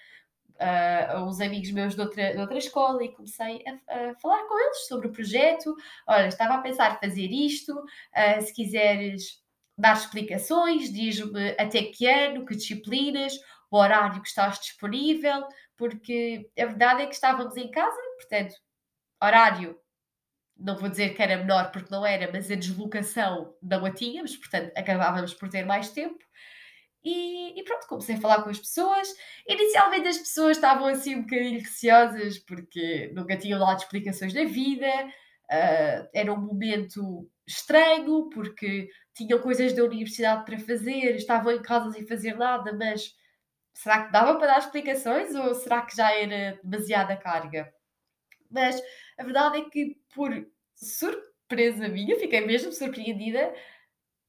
uh, 0.56 1.16
aos 1.16 1.40
amigos 1.40 1.70
meus 1.70 1.94
de 1.94 2.00
outra, 2.00 2.32
de 2.32 2.38
outra 2.38 2.58
escola 2.58 3.02
e 3.04 3.12
comecei 3.12 3.62
a, 3.66 4.10
a, 4.10 4.14
falar 4.16 4.44
com 4.44 4.58
eles 4.58 4.86
sobre 4.86 5.08
o 5.08 5.12
projeto. 5.12 5.74
Olha, 6.06 6.26
estava 6.26 6.54
a 6.54 6.62
pensar 6.62 7.00
fazer 7.00 7.30
isto, 7.30 7.72
uh, 7.72 8.42
se 8.42 8.52
quiseres 8.52 9.42
dar 9.78 9.94
explicações, 9.94 10.92
diz-me 10.92 11.50
até 11.58 11.82
que 11.82 12.06
ano, 12.06 12.46
que 12.46 12.56
disciplinas, 12.56 13.34
o 13.70 13.76
horário 13.76 14.22
que 14.22 14.28
estás 14.28 14.58
disponível, 14.58 15.46
porque 15.76 16.50
a 16.58 16.66
verdade 16.66 17.02
é 17.02 17.06
que 17.06 17.14
estávamos 17.14 17.56
em 17.56 17.70
casa, 17.70 17.96
portanto, 18.18 18.54
horário, 19.22 19.78
não 20.58 20.76
vou 20.76 20.88
dizer 20.88 21.14
que 21.14 21.22
era 21.22 21.36
menor 21.36 21.70
porque 21.70 21.90
não 21.90 22.04
era, 22.04 22.30
mas 22.32 22.50
a 22.50 22.54
deslocação 22.54 23.54
não 23.62 23.84
a 23.84 23.90
tínhamos, 23.90 24.36
portanto, 24.36 24.72
acabávamos 24.76 25.34
por 25.34 25.48
ter 25.48 25.64
mais 25.64 25.90
tempo. 25.90 26.24
E, 27.04 27.58
e, 27.58 27.62
pronto, 27.62 27.86
comecei 27.86 28.16
a 28.16 28.20
falar 28.20 28.42
com 28.42 28.50
as 28.50 28.58
pessoas. 28.58 29.08
Inicialmente 29.46 30.08
as 30.08 30.18
pessoas 30.18 30.56
estavam 30.56 30.86
assim 30.86 31.14
um 31.14 31.22
bocadinho 31.22 31.60
receosas 31.60 32.38
porque 32.38 33.12
nunca 33.14 33.36
tinham 33.36 33.60
dado 33.60 33.78
explicações 33.78 34.32
da 34.32 34.44
vida, 34.44 34.88
uh, 35.06 36.08
era 36.12 36.32
um 36.32 36.40
momento 36.40 37.30
estranho 37.46 38.28
porque 38.30 38.88
tinham 39.14 39.38
coisas 39.38 39.72
da 39.72 39.84
universidade 39.84 40.44
para 40.44 40.58
fazer, 40.58 41.14
estavam 41.14 41.52
em 41.52 41.62
casa 41.62 41.92
sem 41.92 42.06
fazer 42.06 42.34
nada, 42.34 42.72
mas 42.72 43.14
será 43.72 44.06
que 44.06 44.12
dava 44.12 44.36
para 44.36 44.48
dar 44.48 44.58
explicações 44.58 45.34
ou 45.34 45.54
será 45.54 45.82
que 45.82 45.96
já 45.96 46.12
era 46.12 46.58
demasiada 46.64 47.16
carga? 47.16 47.72
Mas 48.50 48.80
a 49.18 49.22
verdade 49.24 49.58
é 49.58 49.70
que, 49.70 49.96
por 50.16 50.30
surpresa 50.74 51.88
minha, 51.88 52.18
fiquei 52.18 52.40
mesmo 52.40 52.72
surpreendida 52.72 53.54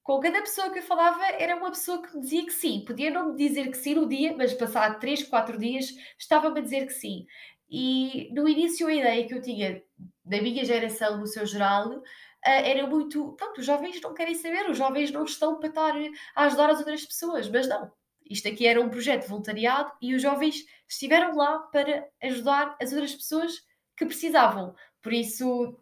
com 0.04 0.22
cada 0.22 0.40
pessoa 0.42 0.72
que 0.72 0.80
eu 0.80 0.84
falava, 0.84 1.26
era 1.34 1.58
uma 1.58 1.70
pessoa 1.70 2.02
que 2.02 2.16
me 2.16 2.22
dizia 2.22 2.46
que 2.46 2.54
sim. 2.54 2.86
Podia 2.86 3.12
não 3.12 3.32
me 3.32 3.36
dizer 3.36 3.70
que 3.70 3.78
sim 3.78 3.94
no 3.94 4.08
dia, 4.08 4.34
mas 4.38 4.54
passado 4.54 5.00
3, 5.02 5.24
4 5.24 5.58
dias, 5.58 5.94
estava-me 6.18 6.60
a 6.60 6.64
dizer 6.64 6.86
que 6.86 6.94
sim. 6.94 7.26
E 7.70 8.30
no 8.34 8.48
início, 8.48 8.88
a 8.88 8.94
ideia 8.94 9.28
que 9.28 9.34
eu 9.34 9.42
tinha 9.42 9.84
da 10.24 10.42
minha 10.42 10.64
geração, 10.64 11.18
no 11.18 11.28
seu 11.28 11.46
geral, 11.46 12.02
eh, 12.46 12.72
era 12.72 12.88
muito. 12.88 13.34
Pronto, 13.34 13.60
os 13.60 13.66
jovens 13.66 14.00
não 14.02 14.14
querem 14.14 14.34
saber, 14.36 14.70
os 14.70 14.78
jovens 14.78 15.12
não 15.12 15.26
estão 15.26 15.60
para 15.60 15.68
estar 15.70 15.94
a 16.36 16.46
ajudar 16.46 16.70
as 16.70 16.80
outras 16.80 17.06
pessoas, 17.06 17.50
mas 17.50 17.68
não. 17.68 17.92
Isto 18.30 18.48
aqui 18.48 18.66
era 18.66 18.80
um 18.82 18.90
projeto 18.90 19.28
voluntariado 19.28 19.92
e 20.02 20.16
os 20.16 20.22
jovens 20.22 20.66
estiveram 20.88 21.36
lá 21.36 21.60
para 21.60 22.08
ajudar 22.24 22.78
as 22.82 22.94
outras 22.94 23.14
pessoas 23.14 23.62
que 23.98 24.06
precisavam. 24.06 24.74
Por 25.02 25.14
isso, 25.14 25.78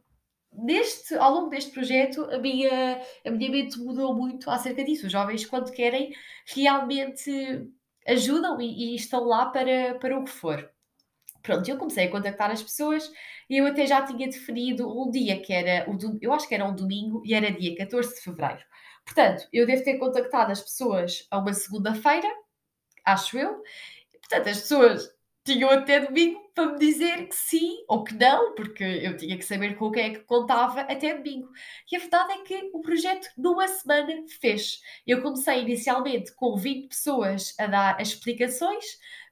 neste, 0.52 1.16
ao 1.16 1.34
longo 1.34 1.50
deste 1.50 1.72
projeto, 1.72 2.24
a 2.26 2.38
minha, 2.38 3.02
a 3.26 3.32
minha 3.32 3.52
mente 3.52 3.80
mudou 3.80 4.16
muito 4.16 4.50
acerca 4.50 4.84
disso. 4.84 5.06
Os 5.06 5.12
jovens, 5.12 5.46
quando 5.46 5.72
querem, 5.72 6.14
realmente 6.46 7.70
ajudam 8.08 8.60
e, 8.62 8.94
e 8.94 8.96
estão 8.96 9.24
lá 9.24 9.48
para, 9.48 9.96
para 9.96 10.18
o 10.18 10.24
que 10.24 10.32
for. 10.32 10.70
Pronto, 11.42 11.70
eu 11.70 11.78
comecei 11.78 12.08
a 12.08 12.12
contactar 12.12 12.50
as 12.50 12.64
pessoas 12.64 13.12
e 13.50 13.58
eu 13.58 13.68
até 13.68 13.86
já 13.86 14.02
tinha 14.04 14.28
definido 14.28 14.90
um 14.90 15.12
dia 15.12 15.40
que 15.40 15.54
era, 15.54 15.88
o 15.90 15.98
eu 16.20 16.34
acho 16.34 16.48
que 16.48 16.56
era 16.56 16.66
um 16.66 16.76
domingo 16.76 17.22
e 17.24 17.34
era 17.36 17.52
dia 17.52 17.76
14 17.76 18.16
de 18.16 18.22
fevereiro. 18.22 18.64
Portanto, 19.06 19.48
eu 19.54 19.68
devo 19.68 19.84
ter 19.84 20.00
contactado 20.00 20.52
as 20.52 20.62
pessoas 20.62 21.28
a 21.30 21.38
uma 21.38 21.54
segunda-feira, 21.54 22.28
acho 23.06 23.38
eu. 23.38 23.62
Portanto, 24.22 24.50
as 24.50 24.62
pessoas 24.62 25.15
tinham 25.46 25.70
até 25.70 26.00
domingo 26.00 26.42
para 26.56 26.74
me 26.74 26.80
dizer 26.80 27.28
que 27.28 27.36
sim 27.36 27.86
ou 27.88 28.04
que 28.04 28.16
não, 28.16 28.56
porque 28.56 28.84
eu 28.84 29.16
tinha 29.16 29.38
que 29.38 29.46
saber 29.46 29.76
com 29.78 29.92
quem 29.92 30.06
é 30.06 30.10
que 30.10 30.22
contava 30.22 30.82
até 30.82 31.14
domingo. 31.16 31.50
E 31.92 31.96
a 31.96 32.00
verdade 32.00 32.34
é 32.34 32.38
que 32.40 32.72
o 32.74 32.82
projeto, 32.82 33.28
numa 33.38 33.68
semana, 33.68 34.24
fez. 34.42 34.82
Eu 35.06 35.22
comecei 35.22 35.62
inicialmente 35.62 36.34
com 36.36 36.58
20 36.58 36.90
pessoas 36.90 37.54
a 37.60 37.68
dar 37.68 38.02
as 38.02 38.10
explicações, 38.10 38.84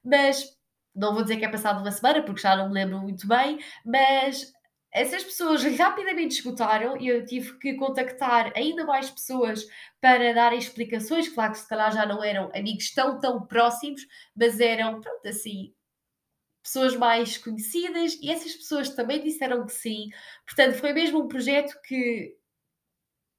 mas 0.03 0.55
não 0.95 1.13
vou 1.13 1.23
dizer 1.23 1.37
que 1.37 1.45
é 1.45 1.49
passado 1.49 1.81
uma 1.81 1.91
semana, 1.91 2.21
porque 2.23 2.41
já 2.41 2.55
não 2.55 2.67
me 2.67 2.75
lembro 2.75 2.99
muito 2.99 3.27
bem, 3.27 3.57
mas 3.83 4.53
essas 4.91 5.23
pessoas 5.23 5.63
rapidamente 5.63 6.35
esgotaram 6.35 6.95
e 7.01 7.07
eu 7.07 7.25
tive 7.25 7.57
que 7.57 7.73
contactar 7.73 8.53
ainda 8.55 8.85
mais 8.85 9.09
pessoas 9.09 9.65
para 9.99 10.33
darem 10.33 10.59
explicações. 10.59 11.27
Claro 11.27 11.53
que 11.53 11.57
se 11.57 11.67
calhar 11.67 11.91
já 11.91 12.05
não 12.05 12.23
eram 12.23 12.51
amigos 12.53 12.91
tão, 12.93 13.19
tão 13.19 13.41
próximos, 13.47 14.01
mas 14.35 14.59
eram, 14.59 15.01
pronto, 15.01 15.27
assim, 15.27 15.73
pessoas 16.63 16.95
mais 16.95 17.37
conhecidas 17.37 18.17
e 18.21 18.31
essas 18.31 18.53
pessoas 18.55 18.89
também 18.89 19.21
disseram 19.21 19.65
que 19.65 19.73
sim. 19.73 20.09
Portanto, 20.45 20.75
foi 20.75 20.93
mesmo 20.93 21.21
um 21.23 21.27
projeto 21.27 21.79
que 21.85 22.35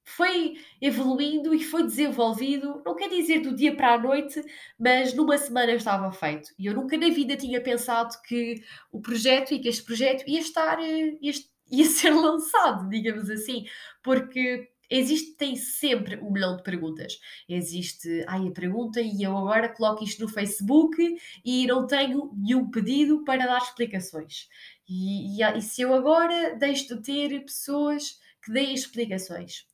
foi 0.05 0.55
evoluindo 0.79 1.53
e 1.53 1.63
foi 1.63 1.83
desenvolvido, 1.83 2.81
não 2.85 2.95
quer 2.95 3.09
dizer 3.09 3.39
do 3.39 3.55
dia 3.55 3.75
para 3.75 3.93
a 3.95 3.99
noite, 3.99 4.41
mas 4.79 5.13
numa 5.15 5.37
semana 5.37 5.71
estava 5.73 6.11
feito. 6.11 6.51
E 6.59 6.67
eu 6.67 6.75
nunca 6.75 6.95
na 6.97 7.09
vida 7.09 7.35
tinha 7.35 7.59
pensado 7.59 8.15
que 8.21 8.63
o 8.91 9.01
projeto 9.01 9.53
e 9.53 9.59
que 9.59 9.67
este 9.67 9.83
projeto 9.83 10.23
ia 10.27 10.39
estar, 10.39 10.79
eh, 10.79 11.17
ia, 11.21 11.33
ia 11.71 11.85
ser 11.85 12.11
lançado, 12.11 12.87
digamos 12.89 13.29
assim, 13.29 13.65
porque 14.03 14.69
existem 14.89 15.55
sempre 15.55 16.17
um 16.21 16.31
milhão 16.31 16.55
de 16.55 16.63
perguntas. 16.63 17.19
Existe, 17.47 18.23
ai, 18.27 18.47
a 18.47 18.51
pergunta 18.51 19.01
e 19.01 19.23
eu 19.23 19.37
agora 19.37 19.69
coloco 19.69 20.03
isto 20.03 20.21
no 20.21 20.27
Facebook 20.27 20.97
e 21.43 21.67
não 21.67 21.87
tenho 21.87 22.31
nenhum 22.35 22.69
pedido 22.69 23.23
para 23.23 23.45
dar 23.45 23.61
explicações. 23.61 24.47
E, 24.87 25.41
e, 25.41 25.57
e 25.57 25.61
se 25.61 25.81
eu 25.81 25.93
agora 25.93 26.55
deixo 26.55 26.95
de 26.95 27.01
ter 27.01 27.39
pessoas 27.41 28.19
que 28.43 28.51
deem 28.51 28.73
explicações? 28.73 29.65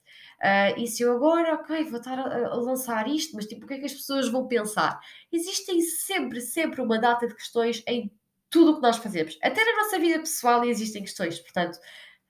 Uh, 0.41 0.73
e 0.79 0.87
se 0.87 1.03
eu 1.03 1.15
agora, 1.15 1.53
ok, 1.53 1.83
vou 1.83 1.99
estar 1.99 2.17
a, 2.17 2.47
a, 2.47 2.55
lançar 2.55 3.07
isto, 3.07 3.35
mas 3.35 3.45
tipo, 3.45 3.65
o 3.65 3.67
que 3.67 3.75
é 3.75 3.79
que 3.79 3.85
as 3.85 3.93
pessoas 3.93 4.27
vão 4.27 4.47
pensar? 4.47 4.99
Existem 5.31 5.79
sempre, 5.81 6.41
sempre 6.41 6.81
uma 6.81 6.97
data 6.97 7.27
de 7.27 7.35
questões 7.35 7.83
em 7.85 8.11
tudo 8.49 8.71
o 8.71 8.75
que 8.77 8.81
nós 8.81 8.97
fazemos. 8.97 9.37
Até 9.41 9.63
na 9.63 9.83
nossa 9.83 9.99
vida 9.99 10.19
pessoal 10.19 10.63
existem 10.65 11.03
questões, 11.03 11.39
portanto, 11.39 11.77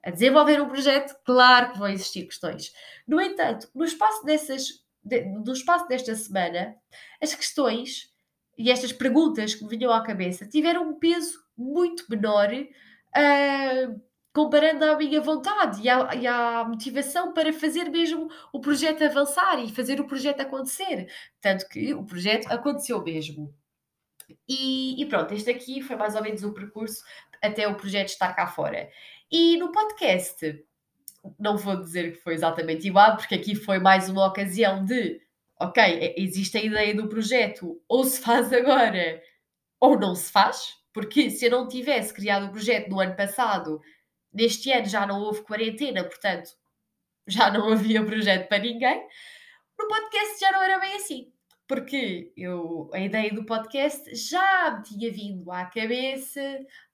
a 0.03 0.09
desenvolver 0.09 0.61
um 0.61 0.67
projeto, 0.67 1.15
claro 1.23 1.71
que 1.71 1.79
vão 1.79 1.87
existir 1.87 2.25
questões. 2.25 2.71
No 3.07 3.21
entanto, 3.21 3.69
no 3.73 3.85
espaço, 3.85 4.25
dessas, 4.25 4.67
de, 5.03 5.21
no 5.25 5.53
espaço 5.53 5.87
desta 5.87 6.15
semana, 6.15 6.75
as 7.21 7.35
questões 7.35 8.11
e 8.57 8.69
estas 8.69 8.91
perguntas 8.91 9.55
que 9.55 9.63
me 9.63 9.69
vinham 9.69 9.91
à 9.91 10.03
cabeça 10.03 10.47
tiveram 10.47 10.89
um 10.89 10.99
peso 10.99 11.39
muito 11.57 12.05
menor. 12.09 12.49
Uh, 12.53 14.01
comparando 14.33 14.85
à 14.85 14.95
minha 14.97 15.19
vontade 15.19 15.81
e 15.81 15.89
à, 15.89 16.15
e 16.15 16.25
à, 16.25 16.63
motivação 16.63 17.33
para 17.33 17.51
fazer 17.51 17.89
mesmo 17.89 18.29
o 18.53 18.61
projeto 18.61 19.03
avançar 19.03 19.59
e 19.63 19.73
fazer 19.73 19.99
o 19.99 20.07
projeto 20.07 20.41
acontecer. 20.41 21.11
Tanto 21.41 21.67
que 21.67 21.93
o 21.93 22.05
projeto 22.05 22.47
aconteceu 22.51 23.03
mesmo. 23.03 23.53
E, 24.47 25.01
e 25.01 25.05
pronto, 25.05 25.33
este 25.33 25.49
aqui 25.49 25.81
foi 25.81 25.95
mais 25.95 26.15
ou 26.15 26.23
menos 26.23 26.43
o 26.43 26.53
percurso 26.53 27.03
até 27.41 27.67
o 27.67 27.75
projeto 27.75 28.09
estar 28.09 28.33
cá 28.33 28.47
fora. 28.47 28.89
E 29.31 29.57
no 29.57 29.71
podcast, 29.71 30.63
não 31.39 31.57
vou 31.57 31.77
dizer 31.77 32.13
que 32.13 32.21
foi 32.21 32.33
exatamente 32.33 32.87
igual, 32.87 33.15
porque 33.15 33.35
aqui 33.35 33.55
foi 33.55 33.79
mais 33.79 34.09
uma 34.09 34.27
ocasião 34.27 34.83
de, 34.83 35.21
ok, 35.59 36.13
existe 36.17 36.57
a 36.57 36.63
ideia 36.63 36.93
do 36.93 37.07
projeto, 37.07 37.81
ou 37.87 38.03
se 38.03 38.19
faz 38.21 38.51
agora, 38.51 39.21
ou 39.79 39.97
não 39.97 40.13
se 40.15 40.31
faz, 40.31 40.75
porque 40.93 41.29
se 41.29 41.45
eu 41.45 41.51
não 41.51 41.67
tivesse 41.67 42.13
criado 42.13 42.47
o 42.47 42.51
projeto 42.51 42.89
no 42.89 42.99
ano 42.99 43.15
passado, 43.15 43.81
Neste 44.33 44.71
ano 44.71 44.85
já 44.85 45.05
não 45.05 45.21
houve 45.21 45.41
quarentena, 45.41 46.03
portanto, 46.05 46.51
já 47.27 47.51
não 47.51 47.71
havia 47.71 48.03
projeto 48.03 48.47
para 48.47 48.63
ninguém. 48.63 49.05
No 49.77 49.87
podcast 49.87 50.39
já 50.39 50.51
não 50.51 50.61
era 50.61 50.79
bem 50.79 50.95
assim, 50.95 51.33
porque 51.67 52.31
eu, 52.37 52.89
a 52.93 52.99
ideia 52.99 53.33
do 53.33 53.45
podcast 53.45 54.15
já 54.15 54.77
me 54.77 54.83
tinha 54.83 55.11
vindo 55.11 55.51
à 55.51 55.65
cabeça 55.65 56.41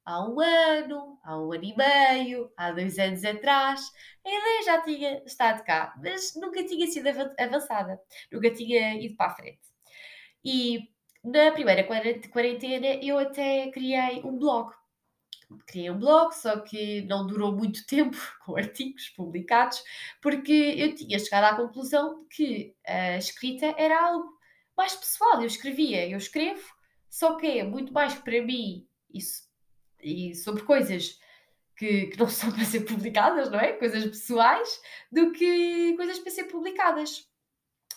há 0.08 0.24
um 0.26 0.40
ano, 0.40 1.20
há 1.24 1.38
um 1.38 1.52
ano 1.52 1.64
e 1.66 1.76
meio, 1.76 2.52
há 2.58 2.72
dois 2.72 2.98
anos 2.98 3.26
atrás. 3.26 3.92
A 4.26 4.30
ideia 4.30 4.64
já 4.64 4.82
tinha 4.82 5.24
estado 5.26 5.64
cá, 5.66 5.94
mas 6.02 6.34
nunca 6.36 6.64
tinha 6.66 6.88
sido 6.88 7.08
avançada, 7.38 8.00
nunca 8.32 8.50
tinha 8.52 8.96
ido 8.96 9.16
para 9.18 9.32
a 9.32 9.36
frente. 9.36 9.60
E 10.44 10.90
na 11.24 11.52
primeira 11.52 11.84
quarentena 12.32 12.88
eu 13.04 13.18
até 13.20 13.70
criei 13.72 14.22
um 14.24 14.38
blog 14.38 14.74
criei 15.66 15.90
um 15.90 15.98
blog, 16.00 16.34
só 16.34 16.60
que 16.60 17.02
não 17.04 17.26
durou 17.26 17.54
muito 17.54 17.86
tempo 17.86 18.18
com 18.46 18.58
artigos 18.58 19.10
publicados, 19.10 19.82
porque 20.22 20.76
eu 20.78 20.96
tinha 20.96 21.20
chegado 21.20 21.46
à 21.46 21.56
conclusão 21.56 22.26
que 22.30 22.76
a 22.86 23.18
escrita 23.18 23.74
era 23.78 24.08
algo 24.08 24.30
mais 24.78 24.96
pessoal. 24.96 25.42
Eu 25.42 25.48
escrevia, 25.48 26.08
eu 26.08 26.18
escrevo, 26.18 26.66
só 27.10 27.36
que 27.38 27.48
é 27.60 27.64
muito 27.64 27.94
mais 27.94 28.14
para 28.16 28.42
mim 28.42 28.88
isso, 29.14 29.47
e 30.02 30.36
sobre 30.36 30.64
coisas 30.64 31.20
que, 31.76 32.08
que 32.08 32.20
não 32.20 32.28
são 32.30 32.52
para 32.52 32.66
ser 32.66 32.82
publicadas, 32.82 33.50
não 33.50 33.60
é? 33.60 33.74
Coisas 33.74 34.04
pessoais, 34.06 34.82
do 35.12 35.32
que 35.32 35.96
coisas 35.96 36.20
para 36.20 36.32
ser 36.32 36.46
publicadas. 36.46 37.28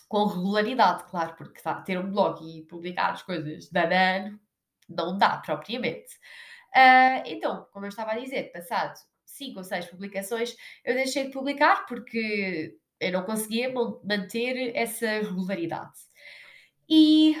Com 0.07 0.25
regularidade, 0.25 1.05
claro, 1.09 1.35
porque 1.35 1.61
tá, 1.61 1.75
ter 1.81 1.97
um 1.97 2.11
blog 2.11 2.43
e 2.43 2.63
publicar 2.63 3.11
as 3.11 3.21
coisas 3.21 3.69
de 3.69 3.79
ano 3.79 4.39
não 4.89 5.17
dá 5.17 5.37
propriamente. 5.37 6.15
Uh, 6.75 7.23
então, 7.25 7.67
como 7.71 7.85
eu 7.85 7.89
estava 7.89 8.11
a 8.11 8.19
dizer, 8.19 8.51
passado 8.51 8.99
5 9.25 9.57
ou 9.57 9.63
6 9.63 9.85
publicações, 9.85 10.55
eu 10.83 10.93
deixei 10.93 11.25
de 11.25 11.31
publicar 11.31 11.85
porque 11.85 12.77
eu 12.99 13.11
não 13.11 13.23
conseguia 13.23 13.73
manter 14.03 14.75
essa 14.75 15.07
regularidade. 15.07 15.97
E 16.89 17.35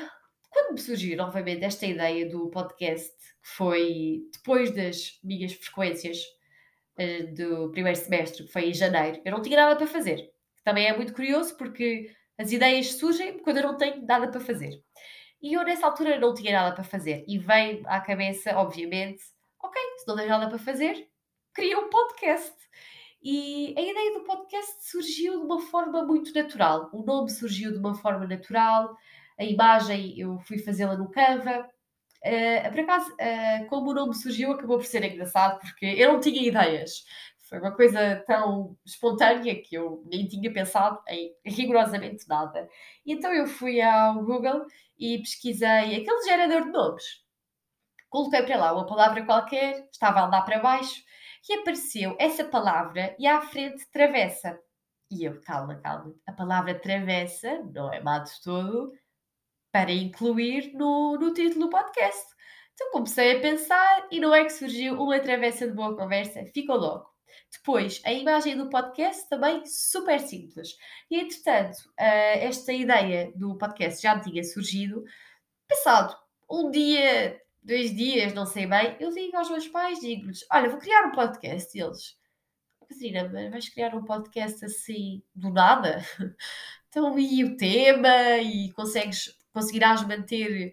quando 0.51 0.73
me 0.73 0.79
surgiu 0.79 1.17
novamente 1.17 1.63
esta 1.63 1.85
ideia 1.85 2.29
do 2.29 2.49
podcast, 2.49 3.15
que 3.41 3.49
foi 3.49 4.21
depois 4.33 4.69
das 4.71 5.19
minhas 5.23 5.53
frequências 5.53 6.19
uh, 6.99 7.33
do 7.33 7.71
primeiro 7.71 7.97
semestre, 7.97 8.43
que 8.43 8.51
foi 8.51 8.69
em 8.69 8.73
janeiro, 8.73 9.21
eu 9.25 9.31
não 9.31 9.41
tinha 9.41 9.57
nada 9.57 9.75
para 9.75 9.87
fazer. 9.87 10.29
Também 10.63 10.87
é 10.87 10.95
muito 10.95 11.13
curioso 11.13 11.55
porque 11.57 12.13
as 12.37 12.51
ideias 12.51 12.93
surgem 12.93 13.39
quando 13.39 13.57
eu 13.57 13.63
não 13.63 13.77
tenho 13.77 14.05
nada 14.05 14.27
para 14.29 14.39
fazer. 14.39 14.83
E 15.41 15.53
eu 15.53 15.63
nessa 15.63 15.87
altura 15.87 16.19
não 16.19 16.33
tinha 16.33 16.51
nada 16.51 16.75
para 16.75 16.83
fazer. 16.83 17.23
E 17.27 17.39
veio 17.39 17.81
à 17.87 17.99
cabeça, 17.99 18.55
obviamente, 18.57 19.23
ok, 19.63 19.81
se 19.97 20.07
não 20.07 20.15
tens 20.15 20.27
nada 20.27 20.49
para 20.49 20.59
fazer, 20.59 21.07
cria 21.53 21.79
um 21.79 21.89
podcast. 21.89 22.55
E 23.23 23.73
a 23.77 23.81
ideia 23.81 24.19
do 24.19 24.25
podcast 24.25 24.89
surgiu 24.89 25.39
de 25.39 25.45
uma 25.45 25.61
forma 25.61 26.03
muito 26.03 26.33
natural. 26.33 26.89
O 26.91 27.03
nome 27.03 27.29
surgiu 27.29 27.71
de 27.71 27.77
uma 27.77 27.95
forma 27.95 28.27
natural, 28.27 28.95
a 29.41 29.43
imagem 29.43 30.19
eu 30.19 30.39
fui 30.39 30.59
fazê-la 30.59 30.95
no 30.95 31.09
Canva. 31.09 31.67
Uh, 32.23 32.71
por 32.71 32.79
acaso, 32.81 33.11
uh, 33.13 33.67
como 33.67 33.89
o 33.89 33.93
nome 33.93 34.13
surgiu, 34.13 34.51
acabou 34.51 34.77
por 34.77 34.85
ser 34.85 35.03
engraçado, 35.03 35.59
porque 35.59 35.85
eu 35.85 36.13
não 36.13 36.19
tinha 36.19 36.47
ideias. 36.47 37.03
Foi 37.49 37.59
uma 37.59 37.75
coisa 37.75 38.23
tão 38.27 38.77
espontânea 38.85 39.59
que 39.59 39.75
eu 39.75 40.03
nem 40.05 40.27
tinha 40.27 40.53
pensado 40.53 41.01
em 41.09 41.33
rigorosamente 41.43 42.27
nada. 42.29 42.69
Então 43.05 43.33
eu 43.33 43.47
fui 43.47 43.81
ao 43.81 44.23
Google 44.23 44.65
e 44.97 45.17
pesquisei 45.17 45.95
aquele 45.95 46.23
gerador 46.23 46.65
de 46.65 46.69
nomes. 46.69 47.03
Coloquei 48.09 48.43
para 48.43 48.57
lá 48.57 48.73
uma 48.73 48.85
palavra 48.85 49.25
qualquer, 49.25 49.87
estava 49.91 50.19
a 50.19 50.27
andar 50.27 50.43
para 50.43 50.59
baixo 50.59 51.01
e 51.49 51.53
apareceu 51.55 52.15
essa 52.19 52.45
palavra 52.45 53.15
e 53.17 53.25
à 53.25 53.41
frente 53.41 53.89
travessa. 53.91 54.59
E 55.09 55.25
eu, 55.25 55.41
calma, 55.41 55.75
calma, 55.75 56.13
a 56.27 56.31
palavra 56.31 56.79
travessa 56.79 57.61
não 57.73 57.91
é 57.91 57.99
mato 57.99 58.31
todo 58.43 58.93
para 59.71 59.91
incluir 59.91 60.73
no, 60.73 61.17
no 61.17 61.33
título 61.33 61.65
do 61.65 61.69
podcast. 61.69 62.25
Então 62.73 62.91
comecei 62.91 63.37
a 63.37 63.41
pensar 63.41 64.07
e 64.11 64.19
não 64.19 64.33
é 64.33 64.43
que 64.43 64.51
surgiu 64.51 64.95
uma 65.01 65.19
travessa 65.19 65.67
de 65.67 65.73
boa 65.73 65.95
conversa, 65.95 66.45
ficou 66.53 66.77
logo. 66.77 67.09
Depois, 67.51 68.01
a 68.05 68.11
imagem 68.11 68.57
do 68.57 68.69
podcast 68.69 69.27
também 69.29 69.65
super 69.65 70.19
simples. 70.19 70.69
E 71.09 71.19
entretanto, 71.19 71.77
uh, 71.99 72.39
esta 72.39 72.73
ideia 72.73 73.31
do 73.35 73.57
podcast 73.57 74.01
já 74.01 74.19
tinha 74.19 74.43
surgido. 74.43 75.03
Passado 75.67 76.15
um 76.51 76.69
dia, 76.69 77.39
dois 77.63 77.95
dias, 77.95 78.33
não 78.33 78.45
sei 78.45 78.67
bem, 78.67 78.97
eu 78.99 79.09
digo 79.11 79.37
aos 79.37 79.49
meus 79.49 79.67
pais, 79.67 79.99
digo-lhes: 79.99 80.45
Olha, 80.51 80.69
vou 80.69 80.79
criar 80.79 81.07
um 81.07 81.11
podcast. 81.11 81.77
E 81.77 81.81
eles: 81.81 82.17
Catarina, 82.79 83.29
mas 83.29 83.49
vais 83.49 83.69
criar 83.69 83.95
um 83.95 84.03
podcast 84.03 84.65
assim 84.65 85.23
do 85.33 85.49
nada? 85.49 86.03
Então, 86.93 87.17
e 87.17 87.45
o 87.45 87.55
tema? 87.55 88.09
E 88.39 88.69
consegues, 88.73 89.33
conseguirás 89.53 90.05
manter, 90.07 90.71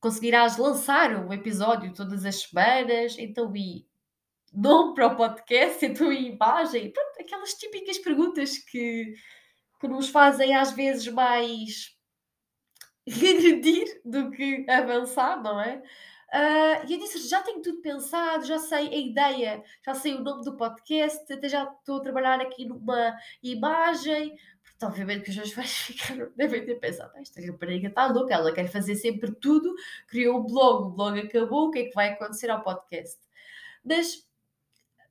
conseguirás 0.00 0.56
lançar 0.56 1.14
um 1.16 1.32
episódio 1.32 1.92
todas 1.94 2.24
as 2.24 2.42
semanas? 2.42 3.16
Então, 3.18 3.54
e 3.56 3.86
nome 4.52 4.94
para 4.94 5.08
o 5.08 5.16
podcast, 5.16 5.84
então 5.84 6.12
e 6.12 6.28
imagem? 6.28 6.92
Pronto, 6.92 7.20
aquelas 7.20 7.54
típicas 7.54 7.98
perguntas 7.98 8.58
que, 8.58 9.14
que 9.80 9.88
nos 9.88 10.08
fazem 10.08 10.54
às 10.54 10.72
vezes 10.72 11.06
mais 11.08 11.96
regredir 13.06 14.00
do 14.04 14.30
que 14.30 14.64
avançar, 14.68 15.42
não 15.42 15.60
é? 15.60 15.82
Uh, 16.34 16.84
e 16.88 16.92
eu 16.92 16.98
disse: 16.98 17.28
já 17.28 17.40
tenho 17.42 17.62
tudo 17.62 17.80
pensado, 17.80 18.44
já 18.44 18.58
sei 18.58 18.88
a 18.88 18.96
ideia, 18.96 19.62
já 19.84 19.94
sei 19.94 20.14
o 20.14 20.22
nome 20.22 20.42
do 20.42 20.56
podcast, 20.56 21.32
até 21.32 21.48
já 21.48 21.64
estou 21.64 21.98
a 21.98 22.02
trabalhar 22.02 22.40
aqui 22.40 22.64
numa 22.66 23.16
imagem. 23.42 24.36
Portanto, 24.78 24.90
obviamente 24.90 25.24
que 25.24 25.30
os 25.30 25.36
meus 25.36 25.54
pais 25.54 25.72
ficaram, 25.72 26.30
devem 26.36 26.64
ter 26.64 26.76
pensado: 26.76 27.12
ah, 27.14 27.20
esta 27.20 27.40
rapariga 27.40 27.88
está 27.88 28.06
louca, 28.06 28.34
ela 28.34 28.52
quer 28.52 28.68
fazer 28.68 28.94
sempre 28.94 29.34
tudo, 29.34 29.74
criou 30.06 30.40
um 30.40 30.46
blog, 30.46 30.86
o 30.86 30.90
blog 30.90 31.18
acabou, 31.18 31.68
o 31.68 31.70
que 31.70 31.78
é 31.80 31.84
que 31.84 31.94
vai 31.94 32.10
acontecer 32.10 32.50
ao 32.50 32.62
podcast? 32.62 33.18
Mas, 33.84 34.26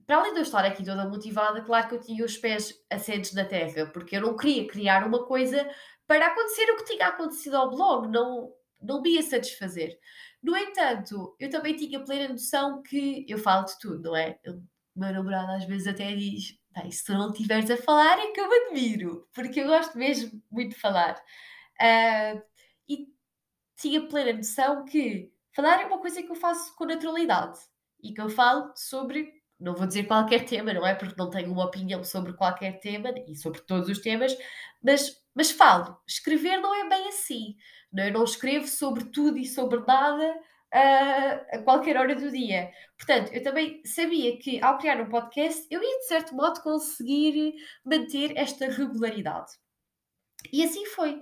para 0.06 0.18
além 0.18 0.34
de 0.34 0.40
eu 0.40 0.44
estar 0.44 0.64
aqui 0.66 0.84
toda 0.84 1.10
motivada, 1.10 1.62
claro 1.62 1.88
que 1.90 1.96
eu 1.96 2.02
tinha 2.02 2.24
os 2.24 2.38
pés 2.38 2.80
assentes 2.92 3.34
na 3.34 3.46
terra, 3.46 3.88
porque 3.88 4.18
eu 4.18 4.22
não 4.22 4.36
queria 4.36 4.68
criar 4.68 5.06
uma 5.06 5.26
coisa 5.26 5.68
para 6.08 6.28
acontecer 6.28 6.70
o 6.72 6.78
que 6.78 6.86
tinha 6.86 7.08
acontecido 7.08 7.56
ao 7.56 7.72
blog, 7.72 8.08
não, 8.08 8.54
não 8.80 9.02
me 9.02 9.16
ia 9.16 9.24
satisfazer. 9.24 9.98
No 10.44 10.56
entanto, 10.56 11.36
eu 11.40 11.50
também 11.50 11.76
tinha 11.76 12.04
plena 12.04 12.34
noção 12.34 12.84
que 12.84 13.26
eu 13.28 13.40
falo 13.40 13.66
de 13.66 13.80
tudo, 13.80 14.04
não 14.04 14.16
é? 14.16 14.40
o 14.96 15.00
meu 15.00 15.12
namorado 15.12 15.52
às 15.52 15.66
vezes 15.66 15.88
até 15.88 16.16
diz: 16.16 16.58
se 16.92 17.06
tu 17.06 17.14
não 17.14 17.32
estiveres 17.32 17.70
a 17.70 17.78
falar, 17.78 18.20
é 18.20 18.32
que 18.32 18.40
eu 18.40 18.52
admiro, 18.52 19.28
porque 19.34 19.62
eu 19.62 19.68
gosto 19.68 19.98
mesmo 19.98 20.42
muito 20.52 20.72
de 20.72 20.80
falar. 20.80 21.16
Uh, 21.80 22.42
e 22.88 23.08
tinha 23.76 24.08
plena 24.08 24.34
noção 24.34 24.86
que 24.86 25.32
falar 25.54 25.82
é 25.82 25.86
uma 25.86 26.00
coisa 26.00 26.22
que 26.22 26.32
eu 26.32 26.36
faço 26.36 26.76
com 26.76 26.86
naturalidade 26.86 27.60
e 28.02 28.14
que 28.14 28.22
eu 28.22 28.30
falo 28.30 28.72
sobre, 28.76 29.32
não 29.60 29.76
vou 29.76 29.88
dizer 29.88 30.04
qualquer 30.04 30.46
tema, 30.46 30.74
não 30.74 30.86
é? 30.86 30.94
Porque 30.94 31.16
não 31.18 31.30
tenho 31.30 31.52
uma 31.52 31.66
opinião 31.66 32.04
sobre 32.04 32.34
qualquer 32.34 32.80
tema 32.80 33.14
e 33.28 33.36
sobre 33.36 33.62
todos 33.62 33.90
os 33.90 34.00
temas, 34.00 34.38
mas, 34.84 35.22
mas 35.34 35.52
falo. 35.52 35.98
Escrever 36.08 36.58
não 36.58 36.76
é 36.76 36.88
bem 36.90 37.08
assim. 37.08 37.56
Não, 37.92 38.04
eu 38.04 38.14
não 38.14 38.24
escrevo 38.24 38.68
sobre 38.68 39.06
tudo 39.06 39.38
e 39.38 39.46
sobre 39.46 39.80
nada 39.86 40.36
a 40.74 41.60
qualquer 41.64 41.98
hora 41.98 42.16
do 42.16 42.32
dia. 42.32 42.72
Portanto, 42.98 43.32
eu 43.34 43.42
também 43.42 43.82
sabia 43.86 44.38
que 44.38 44.62
ao 44.64 44.78
criar 44.78 45.02
um 45.02 45.10
podcast 45.10 45.66
eu 45.70 45.82
ia 45.82 46.00
de 46.00 46.08
certo 46.08 46.36
modo 46.36 46.62
conseguir 46.62 47.54
manter 47.86 48.38
esta 48.38 48.68
regularidade. 48.68 49.52
E 50.52 50.64
assim 50.64 50.86
foi. 50.88 51.20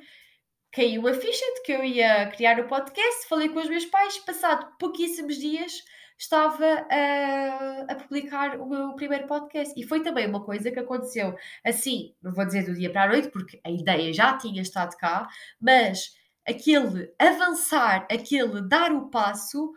Caiu 0.71 1.07
a 1.07 1.13
ficha 1.13 1.45
de 1.55 1.61
que 1.61 1.71
eu 1.71 1.83
ia 1.83 2.31
criar 2.31 2.59
o 2.59 2.63
um 2.63 2.67
podcast, 2.67 3.27
falei 3.27 3.49
com 3.49 3.59
os 3.59 3.69
meus 3.69 3.85
pais, 3.85 4.17
passado 4.19 4.75
pouquíssimos 4.79 5.37
dias 5.37 5.83
estava 6.17 6.65
a, 6.65 7.85
a, 7.89 7.95
publicar 7.95 8.59
o 8.59 8.67
meu 8.67 8.95
primeiro 8.95 9.27
podcast. 9.27 9.73
E 9.79 9.83
foi 9.83 10.01
também 10.01 10.27
uma 10.27 10.43
coisa 10.43 10.71
que 10.71 10.79
aconteceu 10.79 11.35
assim, 11.65 12.15
não 12.21 12.33
vou 12.33 12.45
dizer 12.45 12.65
do 12.65 12.73
dia 12.73 12.91
para 12.91 13.03
a 13.03 13.07
noite, 13.07 13.29
porque 13.29 13.59
a 13.63 13.69
ideia 13.69 14.13
já 14.13 14.37
tinha 14.37 14.61
estado 14.61 14.95
cá, 14.97 15.27
mas 15.59 16.13
aquele 16.47 17.13
avançar, 17.19 18.07
aquele 18.11 18.61
dar 18.67 18.91
o 18.91 19.09
passo, 19.09 19.73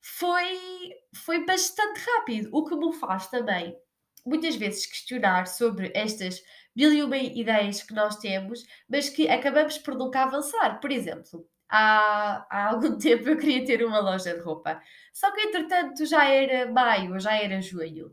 foi, 0.00 0.58
foi 1.14 1.44
bastante 1.44 2.00
rápido. 2.00 2.50
O 2.52 2.64
que 2.64 2.74
me 2.76 2.92
faz 2.94 3.26
também 3.28 3.76
muitas 4.24 4.56
vezes 4.56 4.86
questionar 4.86 5.46
sobre 5.46 5.90
estas 5.94 6.42
mil 6.74 6.92
e 6.92 7.02
uma 7.02 7.16
ideias 7.16 7.82
que 7.82 7.94
nós 7.94 8.16
temos, 8.16 8.64
mas 8.88 9.08
que 9.08 9.28
acabamos 9.28 9.78
por 9.78 9.94
nunca 9.94 10.22
avançar. 10.22 10.80
Por 10.80 10.90
exemplo, 10.90 11.46
há, 11.68 12.46
há 12.50 12.68
algum 12.68 12.96
tempo 12.98 13.28
eu 13.28 13.36
queria 13.38 13.64
ter 13.64 13.84
uma 13.84 14.00
loja 14.00 14.34
de 14.34 14.40
roupa, 14.40 14.80
só 15.12 15.32
que 15.32 15.40
entretanto 15.40 16.04
já 16.06 16.28
era 16.28 16.70
maio, 16.70 17.18
já 17.18 17.34
era 17.34 17.60
junho. 17.60 18.12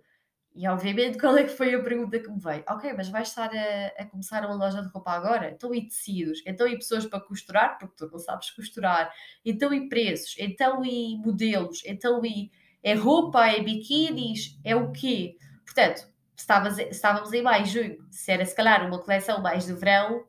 E 0.58 0.68
obviamente, 0.68 1.18
qual 1.22 1.38
é 1.38 1.44
que 1.44 1.56
foi 1.56 1.76
a 1.76 1.84
pergunta 1.84 2.20
que 2.20 2.28
me 2.28 2.40
veio? 2.40 2.64
Ok, 2.68 2.92
mas 2.94 3.10
vais 3.10 3.28
estar 3.28 3.52
a, 3.54 4.02
a 4.02 4.06
começar 4.06 4.44
uma 4.44 4.56
loja 4.56 4.82
de 4.82 4.90
roupa 4.90 5.12
agora? 5.12 5.52
Então 5.52 5.74
e 5.74 5.88
tecidos? 5.88 6.42
Então 6.48 6.68
e 6.68 6.76
pessoas 6.76 7.06
para 7.06 7.22
costurar? 7.22 7.78
Porque 7.78 7.96
tu 7.96 8.10
não 8.12 8.18
sabes 8.18 8.50
costurar. 8.50 9.14
Então 9.46 9.72
e 9.72 9.88
preços? 9.88 10.36
Então 10.40 10.84
e 10.84 11.16
modelos? 11.20 11.84
Então 11.86 12.26
e 12.26 12.52
é 12.82 12.96
roupa? 12.96 13.48
É 13.48 13.62
biquínis? 13.62 14.60
É 14.64 14.76
o 14.76 14.92
quê? 14.92 15.38
Portanto, 15.64 16.08
estávamos, 16.36 16.80
estávamos 16.80 17.32
em 17.34 17.44
maio, 17.44 17.66
junho. 17.68 17.98
Se 18.10 18.32
era 18.32 18.44
se 18.44 18.56
calhar 18.56 18.86
uma 18.88 19.00
coleção 19.00 19.40
mais 19.42 19.68
de 19.68 19.74
verão, 19.74 20.26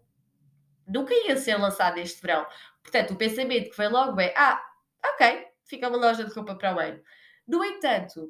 nunca 0.86 1.14
ia 1.14 1.38
ser 1.38 1.56
lançada 1.56 2.00
este 2.00 2.20
verão. 2.20 2.46
Portanto, 2.82 3.14
o 3.14 3.16
pensamento 3.16 3.70
que 3.70 3.76
veio 3.78 3.90
logo 3.90 4.20
é: 4.20 4.34
ah, 4.36 4.62
ok, 5.14 5.46
fica 5.64 5.88
uma 5.88 5.96
loja 5.96 6.24
de 6.24 6.34
roupa 6.34 6.54
para 6.54 6.76
o 6.76 6.78
ano. 6.78 7.00
No 7.46 7.64
entanto, 7.64 8.28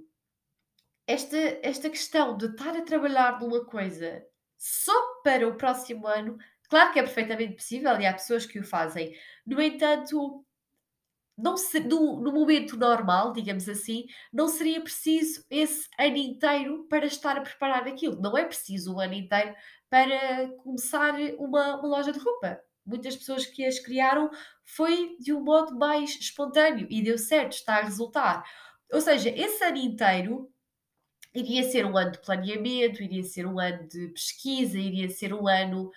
esta, 1.09 1.39
esta 1.63 1.89
questão 1.89 2.37
de 2.37 2.47
estar 2.47 2.77
a 2.77 2.83
trabalhar 2.83 3.41
numa 3.41 3.65
coisa 3.65 4.23
só 4.59 4.93
para 5.25 5.49
o 5.49 5.57
próximo 5.57 6.07
ano, 6.07 6.37
claro 6.69 6.93
que 6.93 6.99
é 6.99 7.03
perfeitamente 7.03 7.55
possível 7.55 7.99
e 7.99 8.07
há 8.07 8.13
pessoas 8.13 8.45
que 8.45 8.59
o 8.59 8.65
fazem. 8.65 9.15
No 9.47 9.61
entanto, 9.63 10.45
não 11.37 11.57
se, 11.57 11.81
no, 11.81 12.21
no, 12.21 12.31
momento 12.31 12.77
normal, 12.77 13.33
digamos 13.33 13.67
assim, 13.71 14.05
não 14.31 14.49
seria 14.49 14.83
preciso 14.83 15.43
esse 15.51 15.89
ano 15.99 16.19
inteiro 16.19 16.87
para 16.91 17.07
estar 17.07 17.39
a 17.39 17.41
preparar 17.41 17.89
aquilo. 17.89 18.21
Não 18.21 18.37
é 18.37 18.45
preciso 18.45 18.95
um 18.95 19.01
ano 19.01 19.15
inteiro 19.15 19.55
para 19.89 20.49
começar 20.59 21.15
uma, 21.39 21.77
uma 21.77 21.89
loja 21.89 22.13
de 22.13 22.19
roupa. 22.19 22.61
Muitas 22.85 23.17
pessoas 23.17 23.47
que 23.47 23.65
as 23.65 23.79
criaram 23.79 24.31
foi 24.65 25.17
de 25.21 25.33
um 25.33 25.43
modo 25.43 25.79
mais 25.79 26.11
espontâneo 26.11 26.87
e 26.91 27.03
deu 27.03 27.17
certo, 27.17 27.53
está 27.53 27.77
a 27.77 27.83
resultar. 27.83 28.45
Ou 28.93 29.01
seja, 29.01 29.31
esse 29.31 29.65
ano 29.65 29.79
inteiro 29.79 30.53
iria 31.35 31.63
ser 31.63 31.85
um 31.85 31.97
ano 31.97 32.13
de 32.13 32.21
planeamento, 32.21 33.03
iria 33.03 33.23
ser 33.23 33.47
um 33.47 33.59
ano 33.59 33.87
de 33.89 34.09
pesquisa, 34.09 34.79
iria 34.79 35.09
ser 35.09 35.33
um 35.33 35.47
ano, 35.47 35.91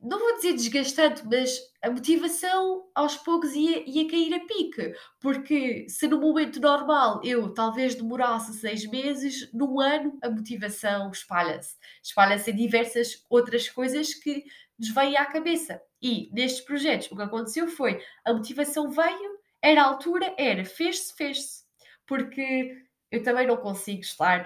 não 0.00 0.18
vou 0.18 0.36
dizer 0.36 0.54
desgastante, 0.54 1.22
mas 1.26 1.58
a 1.82 1.90
motivação 1.90 2.88
aos 2.94 3.16
poucos 3.16 3.54
ia, 3.54 3.88
ia 3.88 4.08
cair 4.08 4.34
a 4.34 4.40
pique. 4.40 4.94
Porque 5.20 5.86
se 5.88 6.08
no 6.08 6.20
momento 6.20 6.60
normal 6.60 7.20
eu 7.22 7.52
talvez 7.52 7.94
demorasse 7.94 8.54
seis 8.54 8.86
meses, 8.86 9.50
num 9.52 9.78
ano 9.80 10.18
a 10.22 10.30
motivação 10.30 11.10
espalha-se. 11.10 11.76
Espalha-se 12.02 12.50
em 12.50 12.56
diversas 12.56 13.24
outras 13.28 13.68
coisas 13.68 14.14
que 14.14 14.44
nos 14.78 14.88
vêm 14.88 15.16
à 15.16 15.26
cabeça. 15.26 15.80
E 16.00 16.30
nestes 16.32 16.62
projetos 16.62 17.10
o 17.10 17.16
que 17.16 17.22
aconteceu 17.22 17.68
foi 17.68 18.02
a 18.24 18.32
motivação 18.32 18.90
veio, 18.90 19.38
era 19.62 19.82
a 19.82 19.86
altura, 19.86 20.34
era 20.38 20.64
fez-se, 20.64 21.14
fez-se. 21.14 21.64
Porque 22.06 22.74
eu 23.10 23.22
também 23.22 23.46
não 23.46 23.56
consigo 23.56 24.00
estar 24.00 24.44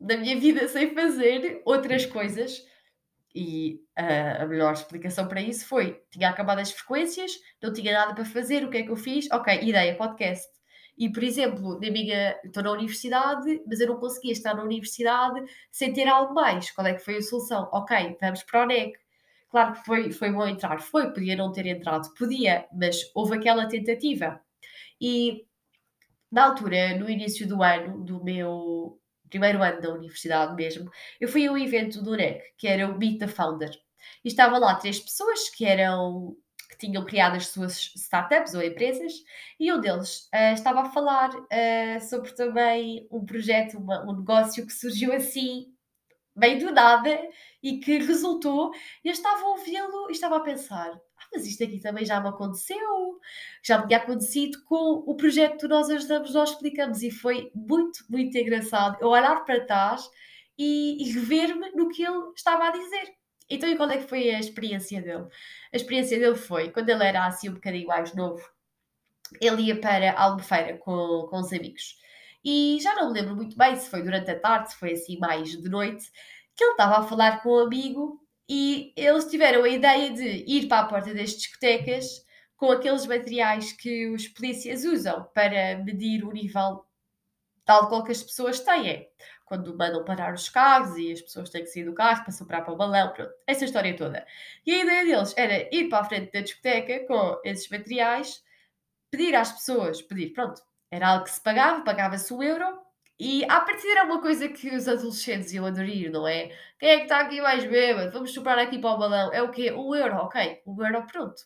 na 0.00 0.16
minha 0.16 0.38
vida 0.38 0.66
sem 0.68 0.94
fazer 0.94 1.62
outras 1.64 2.06
coisas. 2.06 2.66
E 3.34 3.82
uh, 3.98 4.42
a 4.42 4.46
melhor 4.46 4.72
explicação 4.72 5.28
para 5.28 5.40
isso 5.40 5.66
foi: 5.66 6.02
tinha 6.10 6.30
acabado 6.30 6.60
as 6.60 6.72
frequências, 6.72 7.32
não 7.62 7.72
tinha 7.72 7.92
nada 7.92 8.14
para 8.14 8.24
fazer, 8.24 8.64
o 8.64 8.70
que 8.70 8.78
é 8.78 8.82
que 8.82 8.90
eu 8.90 8.96
fiz? 8.96 9.30
Ok, 9.30 9.60
ideia, 9.62 9.96
podcast. 9.96 10.48
E, 10.96 11.08
por 11.12 11.22
exemplo, 11.22 11.78
na 11.80 11.90
minha, 11.92 12.36
estou 12.44 12.62
na 12.62 12.72
universidade, 12.72 13.62
mas 13.66 13.78
eu 13.78 13.86
não 13.86 14.00
conseguia 14.00 14.32
estar 14.32 14.54
na 14.54 14.64
universidade 14.64 15.44
sem 15.70 15.92
ter 15.92 16.08
algo 16.08 16.34
mais. 16.34 16.72
Qual 16.72 16.84
é 16.86 16.94
que 16.94 17.04
foi 17.04 17.18
a 17.18 17.22
solução? 17.22 17.68
Ok, 17.72 18.16
vamos 18.20 18.42
para 18.42 18.64
o 18.64 18.66
NEC. 18.66 18.98
Claro 19.48 19.74
que 19.74 19.84
foi, 19.84 20.10
foi 20.10 20.30
bom 20.32 20.46
entrar, 20.46 20.80
foi, 20.80 21.10
podia 21.12 21.36
não 21.36 21.52
ter 21.52 21.66
entrado, 21.66 22.12
podia, 22.14 22.66
mas 22.72 22.96
houve 23.14 23.36
aquela 23.36 23.66
tentativa. 23.68 24.40
E 25.00 25.46
na 26.30 26.44
altura, 26.46 26.96
no 26.96 27.08
início 27.08 27.46
do 27.46 27.62
ano, 27.62 28.04
do 28.04 28.22
meu 28.22 29.00
primeiro 29.28 29.62
ano 29.62 29.80
da 29.80 29.92
universidade 29.92 30.54
mesmo, 30.54 30.90
eu 31.20 31.28
fui 31.28 31.46
a 31.46 31.52
um 31.52 31.58
evento 31.58 32.02
do 32.02 32.16
NEC, 32.16 32.42
que 32.56 32.66
era 32.66 32.88
o 32.88 32.98
Meet 32.98 33.18
the 33.18 33.28
Founder. 33.28 33.70
E 34.24 34.28
estavam 34.28 34.58
lá 34.58 34.74
três 34.76 34.98
pessoas 34.98 35.48
que 35.50 35.64
eram 35.64 36.36
que 36.70 36.76
tinham 36.76 37.04
criado 37.04 37.36
as 37.36 37.48
suas 37.48 37.92
startups 37.96 38.54
ou 38.54 38.62
empresas, 38.62 39.12
e 39.58 39.72
um 39.72 39.80
deles 39.80 40.28
uh, 40.34 40.52
estava 40.52 40.82
a 40.82 40.90
falar 40.90 41.30
uh, 41.30 42.00
sobre 42.08 42.32
também 42.32 43.08
um 43.10 43.24
projeto, 43.24 43.78
uma, 43.78 44.04
um 44.04 44.18
negócio 44.18 44.66
que 44.66 44.72
surgiu 44.72 45.14
assim, 45.14 45.72
bem 46.36 46.58
do 46.58 46.70
nada, 46.70 47.18
e 47.62 47.78
que 47.78 47.98
resultou, 47.98 48.70
eu 49.02 49.12
estava 49.12 49.42
a 49.44 49.48
ouvi-lo 49.48 50.08
e 50.10 50.12
estava 50.12 50.36
a 50.36 50.40
pensar: 50.40 51.00
"Ah, 51.20 51.26
mas 51.32 51.46
isto 51.46 51.64
aqui 51.64 51.80
também 51.80 52.04
já 52.06 52.20
me 52.20 52.28
aconteceu, 52.28 53.20
já 53.64 53.78
me 53.78 53.86
tinha 53.88 53.98
acontecido 53.98 54.58
com 54.64 55.04
o 55.06 55.16
projeto 55.16 55.62
do 55.62 55.68
Nós 55.68 55.90
Ajudamos, 55.90 56.32
Nós 56.34 56.50
Explicamos", 56.50 57.02
e 57.02 57.10
foi 57.10 57.50
muito, 57.54 58.00
muito 58.08 58.36
engraçado 58.38 58.98
eu 59.00 59.08
olhar 59.08 59.44
para 59.44 59.64
trás 59.66 60.08
e 60.58 61.02
e 61.02 61.12
rever-me 61.12 61.70
no 61.72 61.88
que 61.88 62.02
ele 62.04 62.32
estava 62.36 62.66
a 62.68 62.70
dizer. 62.70 63.14
Então 63.50 63.68
e 63.70 63.76
qual 63.76 63.90
é 63.90 63.98
que 63.98 64.08
foi 64.08 64.30
a 64.30 64.40
experiência 64.40 65.00
dele? 65.02 65.26
A 65.72 65.76
experiência 65.76 66.18
dele 66.18 66.36
foi, 66.36 66.70
quando 66.70 66.88
ele 66.90 67.04
era 67.04 67.26
assim 67.26 67.48
um 67.50 67.54
bocadinho 67.54 67.86
mais 67.88 68.14
novo, 68.14 68.42
ele 69.40 69.62
ia 69.64 69.80
para 69.80 70.12
a 70.12 70.22
Albufeira 70.24 70.78
com 70.78 71.26
com 71.30 71.38
os 71.40 71.52
amigos. 71.52 71.96
E 72.44 72.78
já 72.82 72.94
não 72.96 73.12
me 73.12 73.20
lembro 73.20 73.36
muito 73.36 73.56
bem 73.56 73.76
se 73.76 73.90
foi 73.90 74.02
durante 74.02 74.30
a 74.30 74.38
tarde, 74.40 74.72
se 74.72 74.78
foi 74.78 74.92
assim 74.92 75.18
mais 75.18 75.50
de 75.50 75.68
noite, 75.68 76.10
que 76.56 76.64
ele 76.64 76.72
estava 76.72 76.98
a 76.98 77.02
falar 77.04 77.42
com 77.42 77.50
um 77.50 77.60
amigo 77.66 78.20
e 78.48 78.92
eles 78.96 79.26
tiveram 79.26 79.64
a 79.64 79.68
ideia 79.68 80.10
de 80.10 80.44
ir 80.46 80.68
para 80.68 80.80
a 80.80 80.86
porta 80.86 81.12
das 81.14 81.30
discotecas 81.30 82.24
com 82.56 82.70
aqueles 82.72 83.06
materiais 83.06 83.72
que 83.72 84.08
os 84.08 84.26
polícias 84.26 84.84
usam 84.84 85.28
para 85.34 85.78
medir 85.84 86.24
o 86.24 86.32
nível 86.32 86.84
de 87.66 87.72
álcool 87.72 88.02
que 88.02 88.12
as 88.12 88.22
pessoas 88.22 88.60
têm. 88.60 89.08
Quando 89.44 89.76
mandam 89.76 90.04
parar 90.04 90.34
os 90.34 90.48
carros 90.48 90.96
e 90.96 91.12
as 91.12 91.22
pessoas 91.22 91.50
têm 91.50 91.62
que 91.62 91.68
sair 91.68 91.84
do 91.84 91.94
carro 91.94 92.22
para 92.22 92.32
soprar 92.32 92.64
para 92.64 92.74
o 92.74 92.76
balão, 92.76 93.12
pronto, 93.12 93.32
essa 93.46 93.64
história 93.64 93.96
toda. 93.96 94.26
E 94.66 94.74
a 94.74 94.82
ideia 94.82 95.04
deles 95.04 95.34
era 95.36 95.74
ir 95.74 95.88
para 95.88 96.00
a 96.00 96.04
frente 96.04 96.32
da 96.32 96.40
discoteca 96.40 97.06
com 97.06 97.40
esses 97.44 97.68
materiais, 97.68 98.42
pedir 99.10 99.34
às 99.34 99.52
pessoas, 99.52 100.02
pedir, 100.02 100.32
pronto, 100.32 100.60
era 100.90 101.08
algo 101.08 101.24
que 101.24 101.30
se 101.30 101.42
pagava, 101.42 101.82
pagava-se 101.82 102.32
o 102.32 102.42
euro, 102.42 102.78
e 103.18 103.44
à 103.46 103.60
partida 103.60 103.92
era 103.92 104.04
uma 104.04 104.20
coisa 104.20 104.48
que 104.48 104.74
os 104.74 104.86
adolescentes 104.86 105.52
iam 105.52 105.66
aderir, 105.66 106.10
não 106.10 106.26
é? 106.26 106.50
Quem 106.78 106.90
é 106.90 106.96
que 106.98 107.02
está 107.04 107.20
aqui 107.20 107.40
mais 107.40 107.64
bêbado? 107.64 108.12
Vamos 108.12 108.32
soprar 108.32 108.58
aqui 108.58 108.78
para 108.78 108.90
o 108.94 108.98
balão. 108.98 109.32
É 109.32 109.42
o 109.42 109.50
quê? 109.50 109.72
Um 109.72 109.94
euro, 109.94 110.16
ok. 110.16 110.62
Um 110.66 110.80
euro, 110.84 111.06
pronto. 111.06 111.42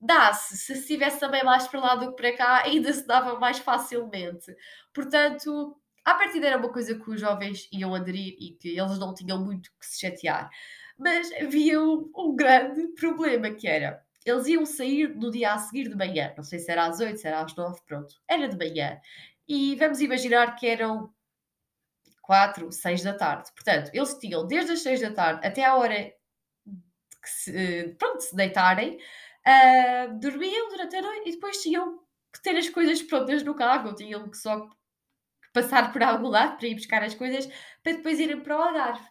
Dá-se. 0.00 0.56
Se 0.56 0.72
estivesse 0.74 1.20
também 1.20 1.44
mais 1.44 1.68
para 1.68 1.80
lá 1.80 1.94
do 1.96 2.10
que 2.10 2.16
para 2.16 2.36
cá, 2.36 2.62
ainda 2.64 2.92
se 2.92 3.06
dava 3.06 3.38
mais 3.38 3.58
facilmente. 3.58 4.54
Portanto, 4.94 5.76
à 6.04 6.14
partida 6.14 6.46
era 6.46 6.58
uma 6.58 6.72
coisa 6.72 6.94
que 6.98 7.10
os 7.10 7.20
jovens 7.20 7.68
iam 7.72 7.94
aderir 7.94 8.36
e 8.40 8.56
que 8.60 8.78
eles 8.78 8.98
não 8.98 9.14
tinham 9.14 9.44
muito 9.44 9.70
que 9.78 9.86
se 9.86 10.00
chatear. 10.00 10.50
Mas 10.98 11.30
havia 11.34 11.80
um, 11.82 12.10
um 12.16 12.36
grande 12.36 12.88
problema 12.94 13.50
que 13.50 13.66
era 13.68 14.04
eles 14.24 14.46
iam 14.46 14.64
sair 14.64 15.14
no 15.14 15.30
dia 15.30 15.52
a 15.52 15.58
seguir 15.58 15.88
de 15.88 15.96
manhã. 15.96 16.32
Não 16.36 16.42
sei 16.42 16.58
se 16.58 16.70
era 16.70 16.86
às 16.86 16.98
8, 16.98 17.18
se 17.18 17.26
era 17.26 17.42
às 17.42 17.54
9, 17.54 17.80
pronto. 17.86 18.14
Era 18.26 18.48
de 18.48 18.56
manhã. 18.56 18.98
E 19.46 19.76
vamos 19.76 20.00
imaginar 20.00 20.56
que 20.56 20.66
eram 20.66 21.12
4, 22.22 22.72
6 22.72 23.02
da 23.02 23.14
tarde. 23.14 23.52
Portanto, 23.54 23.90
eles 23.92 24.14
tinham 24.14 24.46
desde 24.46 24.72
as 24.72 24.80
6 24.80 25.00
da 25.00 25.12
tarde 25.12 25.46
até 25.46 25.64
à 25.64 25.76
hora 25.76 26.12
que 27.22 27.30
se, 27.30 27.94
pronto, 27.98 28.20
se 28.20 28.34
deitarem, 28.34 28.98
ah, 29.44 30.06
dormiam 30.20 30.68
durante 30.70 30.96
a 30.96 31.02
noite 31.02 31.28
e 31.28 31.32
depois 31.32 31.62
tinham 31.62 31.98
que 32.32 32.42
ter 32.42 32.56
as 32.56 32.68
coisas 32.68 33.02
prontas 33.02 33.42
no 33.42 33.54
carro, 33.54 33.94
tinham 33.94 34.28
que 34.28 34.36
só 34.36 34.68
passar 35.52 35.92
por 35.92 36.02
algum 36.02 36.28
lado 36.28 36.58
para 36.58 36.66
ir 36.66 36.74
buscar 36.74 37.02
as 37.02 37.14
coisas 37.14 37.46
para 37.82 37.92
depois 37.92 38.18
irem 38.18 38.40
para 38.40 38.58
o 38.58 38.62
Algarve. 38.62 39.08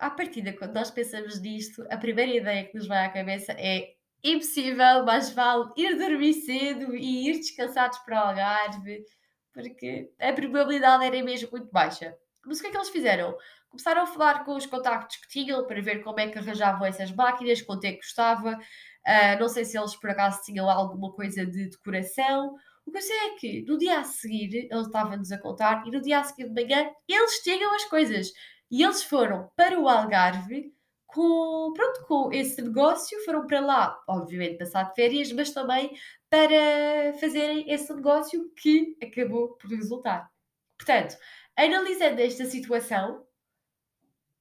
À 0.00 0.10
partida, 0.10 0.52
quando 0.52 0.74
nós 0.74 0.90
pensamos 0.90 1.40
nisto, 1.40 1.84
a 1.90 1.96
primeira 1.96 2.32
ideia 2.32 2.64
que 2.64 2.76
nos 2.76 2.86
vai 2.86 3.04
à 3.04 3.10
cabeça 3.10 3.52
é 3.52 3.94
impossível, 4.22 5.04
mais 5.04 5.30
vale 5.30 5.70
ir 5.76 5.96
dormir 5.96 6.32
cedo 6.34 6.94
e 6.94 7.28
ir 7.28 7.38
descansados 7.38 7.98
para 7.98 8.16
o 8.16 8.28
Algarve, 8.28 9.04
porque 9.54 10.12
a 10.20 10.32
probabilidade 10.32 11.04
era 11.04 11.22
mesmo 11.22 11.48
muito 11.52 11.70
baixa. 11.70 12.14
Mas 12.44 12.58
o 12.58 12.60
que 12.60 12.66
é 12.66 12.70
que 12.70 12.76
eles 12.76 12.90
fizeram? 12.90 13.36
Começaram 13.70 14.02
a 14.02 14.06
falar 14.06 14.44
com 14.44 14.54
os 14.54 14.66
contactos 14.66 15.16
que 15.16 15.28
tinham 15.28 15.66
para 15.66 15.80
ver 15.80 16.02
como 16.02 16.20
é 16.20 16.28
que 16.28 16.38
arranjavam 16.38 16.86
essas 16.86 17.10
máquinas, 17.10 17.62
quanto 17.62 17.84
é 17.84 17.92
que 17.92 17.98
custava. 17.98 18.58
Ah, 19.06 19.36
não 19.36 19.48
sei 19.48 19.64
se 19.64 19.78
eles 19.78 19.96
por 19.96 20.10
acaso 20.10 20.42
tinham 20.44 20.68
alguma 20.68 21.12
coisa 21.12 21.46
de 21.46 21.70
decoração. 21.70 22.54
O 22.84 22.90
que 22.90 22.98
eu 22.98 23.02
sei 23.02 23.16
é 23.16 23.30
que 23.36 23.62
no 23.62 23.78
dia 23.78 24.00
a 24.00 24.04
seguir, 24.04 24.68
ele 24.70 24.80
estava-nos 24.80 25.32
a 25.32 25.38
contar, 25.38 25.86
e 25.86 25.90
no 25.90 26.02
dia 26.02 26.18
a 26.18 26.24
seguir 26.24 26.48
de 26.50 26.54
manhã, 26.62 26.90
eles 27.08 27.42
tinham 27.42 27.74
as 27.74 27.84
coisas. 27.86 28.30
E 28.70 28.82
eles 28.82 29.02
foram 29.02 29.50
para 29.56 29.78
o 29.80 29.88
Algarve 29.88 30.72
com, 31.06 31.72
pronto, 31.74 32.04
com 32.06 32.32
esse 32.32 32.60
negócio, 32.60 33.24
foram 33.24 33.46
para 33.46 33.60
lá, 33.60 34.02
obviamente, 34.08 34.58
passar 34.58 34.84
de 34.84 34.94
férias, 34.94 35.32
mas 35.32 35.50
também 35.50 35.92
para 36.34 37.16
fazerem 37.20 37.70
esse 37.72 37.94
negócio 37.94 38.50
que 38.56 38.98
acabou 39.00 39.50
por 39.56 39.70
resultar. 39.70 40.28
Portanto, 40.76 41.16
analisando 41.56 42.20
esta 42.20 42.44
situação, 42.44 43.24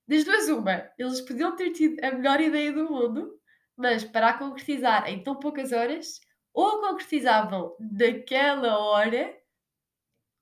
das 0.08 0.24
duas, 0.24 0.50
uma, 0.50 0.92
eles 0.98 1.22
podiam 1.22 1.56
ter 1.56 1.70
tido 1.70 2.04
a 2.04 2.10
melhor 2.10 2.42
ideia 2.42 2.74
do 2.74 2.90
mundo, 2.90 3.40
mas 3.78 4.04
para 4.04 4.30
a 4.30 4.38
concretizar 4.40 5.08
em 5.08 5.22
tão 5.22 5.36
poucas 5.36 5.72
horas, 5.72 6.20
ou 6.52 6.82
concretizavam 6.82 7.78
naquela 7.80 8.80
hora, 8.80 9.32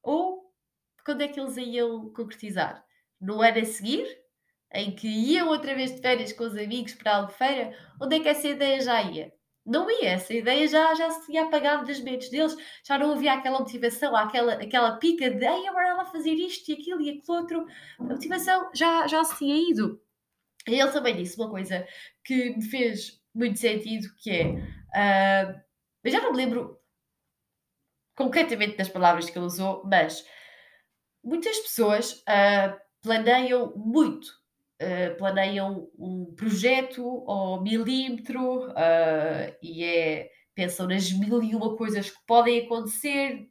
ou 0.02 0.54
quando 1.06 1.20
é 1.20 1.28
que 1.28 1.38
eles 1.38 1.58
iam 1.58 2.14
concretizar? 2.14 2.82
No 3.20 3.42
ano 3.42 3.60
a 3.60 3.66
seguir, 3.66 4.08
em 4.74 4.96
que 4.96 5.10
iam 5.10 5.50
outra 5.50 5.76
vez 5.76 5.94
de 5.94 6.02
férias 6.02 6.32
com 6.32 6.46
os 6.46 6.56
amigos 6.56 6.94
para 6.94 7.12
a 7.12 7.16
Albufeira, 7.18 7.78
onde 8.02 8.16
é 8.16 8.20
que 8.22 8.30
essa 8.30 8.48
ideia 8.48 8.80
já 8.80 9.02
ia? 9.02 9.40
Não 9.65 9.89
ia, 9.91 10.12
essa 10.12 10.34
ideia 10.34 10.67
já, 10.67 10.93
já 10.95 11.10
se 11.12 11.26
tinha 11.26 11.43
apagado 11.43 11.86
das 11.86 12.00
mentes 12.00 12.30
deles, 12.30 12.56
já 12.84 12.97
não 12.97 13.12
havia 13.13 13.34
aquela 13.34 13.60
motivação, 13.60 14.15
aquela, 14.15 14.54
aquela 14.54 14.97
pica 14.97 15.30
de 15.30 15.45
Ei, 15.45 15.67
agora 15.67 15.89
ela 15.89 16.06
fazer 16.06 16.34
isto 16.34 16.69
e 16.69 16.74
aquilo 16.74 17.02
e 17.02 17.10
aquilo 17.10 17.38
outro. 17.38 17.67
A 18.00 18.04
motivação 18.04 18.71
já, 18.74 19.06
já 19.08 19.24
se 19.24 19.38
tinha 19.38 19.56
ido. 19.56 20.02
E 20.67 20.80
ele 20.80 20.91
também 20.91 21.15
disse 21.15 21.38
uma 21.38 21.50
coisa 21.50 21.88
que 22.24 22.56
me 22.56 22.63
fez 22.63 23.21
muito 23.34 23.60
sentido, 23.60 24.08
que 24.17 24.32
é, 24.32 24.45
uh, 24.47 25.62
eu 26.04 26.12
já 26.12 26.21
não 26.21 26.32
me 26.32 26.38
lembro 26.38 26.80
concretamente 28.15 28.78
das 28.78 28.89
palavras 28.89 29.30
que 29.30 29.38
ele 29.38 29.45
usou, 29.45 29.84
mas 29.86 30.26
muitas 31.24 31.58
pessoas 31.60 32.13
uh, 32.21 32.80
planeiam 33.02 33.74
muito 33.76 34.40
Uh, 34.82 35.15
planeiam 35.15 35.91
um 35.96 36.34
projeto 36.34 37.24
ao 37.28 37.62
milímetro 37.62 38.70
uh, 38.70 39.56
e 39.62 39.84
é, 39.84 40.32
pensam 40.56 40.88
nas 40.88 41.12
mil 41.12 41.44
e 41.44 41.54
uma 41.54 41.78
coisas 41.78 42.10
que 42.10 42.17
podem 42.26 42.65
acontecer, 42.65 43.48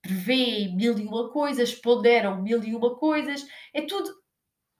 prevêem 0.00 0.74
mil 0.74 0.98
e 0.98 1.06
uma 1.06 1.30
coisas, 1.30 1.74
ponderam 1.74 2.40
mil 2.40 2.64
e 2.64 2.74
uma 2.74 2.96
coisas, 2.96 3.46
é 3.74 3.82
tudo 3.82 4.10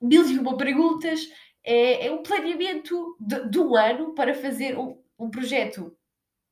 mil 0.01 0.27
e 0.27 0.39
uma 0.39 0.57
perguntas, 0.57 1.21
é, 1.63 2.07
é 2.07 2.11
um 2.11 2.23
planeamento 2.23 3.17
de, 3.21 3.59
um 3.59 3.77
ano 3.77 4.15
para 4.15 4.33
fazer 4.33 4.79
um, 4.79 5.03
um 5.19 5.31
projeto 5.31 5.95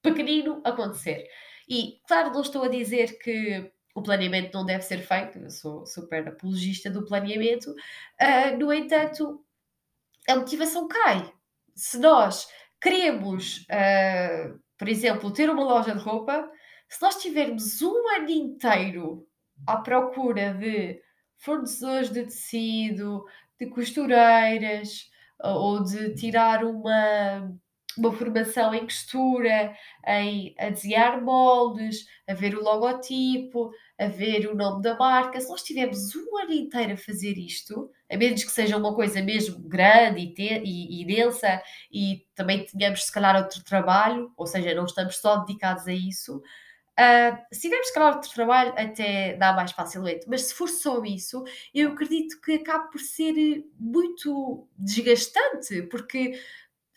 pequenino 0.03 0.61
acontecer. 0.63 1.27
E, 1.69 2.01
claro, 2.07 2.33
não 2.33 2.43
estou 2.43 2.65
a 2.65 2.69
dizer 2.69 3.19
que 3.19 3.71
o 3.99 4.03
planeamento 4.03 4.57
não 4.57 4.65
deve 4.65 4.83
ser 4.83 4.99
feito, 4.99 5.39
eu 5.39 5.51
sou 5.51 5.87
super 5.87 6.27
apologista 6.29 6.91
do 6.91 7.05
planeamento, 7.05 7.71
uh, 7.71 8.59
no 8.59 8.73
entanto, 8.73 9.45
a 10.29 10.37
motivação 10.37 10.89
cai. 10.89 11.33
Se 11.75 11.99
nós 11.99 12.49
queremos, 12.81 13.59
uh, 13.63 14.59
por 14.77 14.89
exemplo, 14.89 15.33
ter 15.33 15.51
uma 15.51 15.65
loja 15.65 15.95
de 15.95 16.01
roupa, 16.01 16.51
se 16.89 17.03
nós 17.03 17.21
tivermos 17.21 17.83
um 17.83 18.09
ano 18.17 18.31
inteiro 18.31 19.27
à 19.67 19.77
procura 19.77 20.55
de 20.55 21.01
fornecedores 21.37 22.11
de 22.11 22.25
tecido, 22.25 23.25
de 23.59 23.67
costureiras, 23.67 25.11
ou 25.41 25.83
de 25.83 26.15
tirar 26.15 26.65
uma 26.65 27.53
uma 27.99 28.13
formação 28.13 28.75
em 28.75 28.85
costura, 28.85 29.75
em 30.07 30.55
desenhar 30.71 31.23
moldes, 31.23 32.07
a 32.27 32.35
ver 32.35 32.57
o 32.57 32.63
logotipo, 32.63 33.71
a 33.99 34.07
ver 34.07 34.49
o 34.49 34.55
nome 34.55 34.83
da 34.83 34.97
marca. 34.97 35.41
Se 35.41 35.49
nós 35.49 35.63
tivermos 35.63 36.15
um 36.15 36.39
ano 36.39 36.53
inteiro 36.53 36.93
a 36.93 36.97
fazer 36.97 37.37
isto, 37.37 37.91
a 38.11 38.17
menos 38.17 38.45
que 38.45 38.51
seja 38.51 38.77
uma 38.77 38.95
coisa 38.95 39.21
mesmo 39.23 39.59
grande 39.61 40.21
e, 40.21 40.43
e, 40.65 41.03
e 41.03 41.05
densa, 41.05 41.63
e 41.93 42.27
também 42.35 42.65
tenhamos 42.65 43.05
se 43.05 43.13
calhar 43.13 43.37
outro 43.37 43.63
trabalho, 43.65 44.33
ou 44.37 44.47
seja, 44.47 44.75
não 44.75 44.85
estamos 44.85 45.17
só 45.19 45.39
dedicados 45.39 45.87
a 45.87 45.93
isso, 45.93 46.43
Uh, 46.99 47.39
se 47.53 47.61
tivermos, 47.61 47.93
calhar, 47.93 48.17
outro 48.17 48.29
trabalho, 48.35 48.71
até 48.77 49.37
dá 49.37 49.53
mais 49.53 49.71
facilmente. 49.71 50.27
Mas 50.29 50.47
se 50.47 50.55
for 50.55 50.69
só 50.69 51.05
isso, 51.05 51.45
eu 51.73 51.93
acredito 51.93 52.41
que 52.41 52.55
acaba 52.55 52.89
por 52.89 53.01
ser 53.01 53.65
muito 53.79 54.67
desgastante, 54.77 55.83
porque 55.83 56.33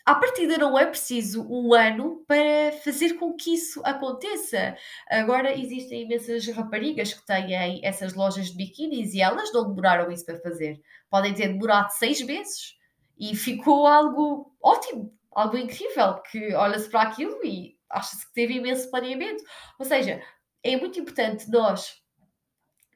à 0.04 0.14
partida 0.14 0.58
não 0.58 0.78
é 0.78 0.86
preciso 0.86 1.46
um 1.48 1.72
ano 1.72 2.24
para 2.26 2.72
fazer 2.84 3.14
com 3.14 3.34
que 3.34 3.54
isso 3.54 3.80
aconteça. 3.84 4.76
Agora 5.08 5.56
existem 5.58 6.02
imensas 6.02 6.46
raparigas 6.48 7.14
que 7.14 7.24
têm 7.24 7.84
essas 7.84 8.14
lojas 8.14 8.46
de 8.46 8.56
biquínis 8.56 9.14
e 9.14 9.20
elas 9.20 9.52
não 9.52 9.68
demoraram 9.68 10.10
isso 10.10 10.26
para 10.26 10.40
fazer. 10.40 10.80
Podem 11.08 11.34
ter 11.34 11.48
demorado 11.48 11.90
seis 11.90 12.20
meses 12.22 12.76
e 13.18 13.36
ficou 13.36 13.86
algo 13.86 14.52
ótimo, 14.62 15.12
algo 15.30 15.56
incrível, 15.56 16.14
que 16.30 16.54
olha-se 16.54 16.88
para 16.88 17.02
aquilo 17.02 17.44
e 17.44 17.76
acha-se 17.88 18.26
que 18.26 18.32
teve 18.32 18.54
imenso 18.54 18.90
planeamento. 18.90 19.44
Ou 19.78 19.84
seja, 19.84 20.22
é 20.62 20.76
muito 20.76 20.98
importante 20.98 21.50
nós 21.50 22.02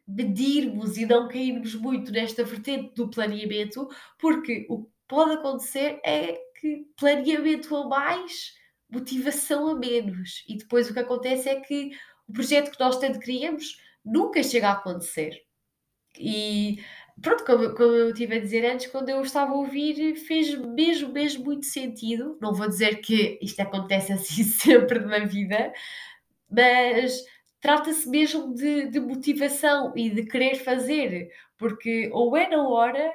medirmos 0.07 0.97
e 0.97 1.05
não 1.05 1.29
cairmos 1.29 1.75
muito 1.75 2.13
nesta 2.13 2.45
vertente 2.45 2.95
do 2.95 3.11
planeamento, 3.11 3.89
porque 4.19 4.67
o 4.69 4.89
pode 5.09 5.33
acontecer 5.33 6.01
é 6.05 6.41
que 6.67 6.87
planeamento 6.97 7.75
a 7.77 7.87
mais, 7.87 8.55
motivação 8.91 9.69
a 9.69 9.75
menos. 9.75 10.45
E 10.49 10.57
depois 10.57 10.91
o 10.91 10.93
que 10.93 10.99
acontece 10.99 11.49
é 11.49 11.61
que 11.61 11.91
o 12.29 12.33
projeto 12.33 12.73
que 12.73 12.81
nós 12.81 12.99
tanto 12.99 13.21
queríamos 13.21 13.79
nunca 14.05 14.43
chega 14.43 14.69
a 14.69 14.73
acontecer. 14.73 15.41
E 16.19 16.83
pronto, 17.23 17.45
como, 17.45 17.75
como 17.75 17.93
eu 17.93 18.09
estive 18.09 18.37
a 18.37 18.41
dizer 18.41 18.65
antes, 18.65 18.89
quando 18.89 19.09
eu 19.09 19.21
estava 19.23 19.53
a 19.53 19.57
ouvir, 19.57 20.17
fez 20.17 20.55
mesmo, 20.55 21.13
mesmo 21.13 21.45
muito 21.45 21.67
sentido. 21.67 22.37
Não 22.41 22.53
vou 22.53 22.69
dizer 22.69 22.97
que 22.97 23.39
isto 23.41 23.61
acontece 23.61 24.13
assim 24.13 24.43
sempre 24.43 24.99
na 25.01 25.21
vida, 25.21 25.73
mas 26.51 27.23
trata-se 27.61 28.09
mesmo 28.09 28.55
de, 28.55 28.87
de 28.87 29.01
motivação 29.01 29.93
e 29.97 30.11
de 30.11 30.25
querer 30.25 30.57
fazer, 30.57 31.31
porque 31.57 32.11
ou 32.13 32.37
é 32.37 32.49
na 32.49 32.69
hora 32.69 33.13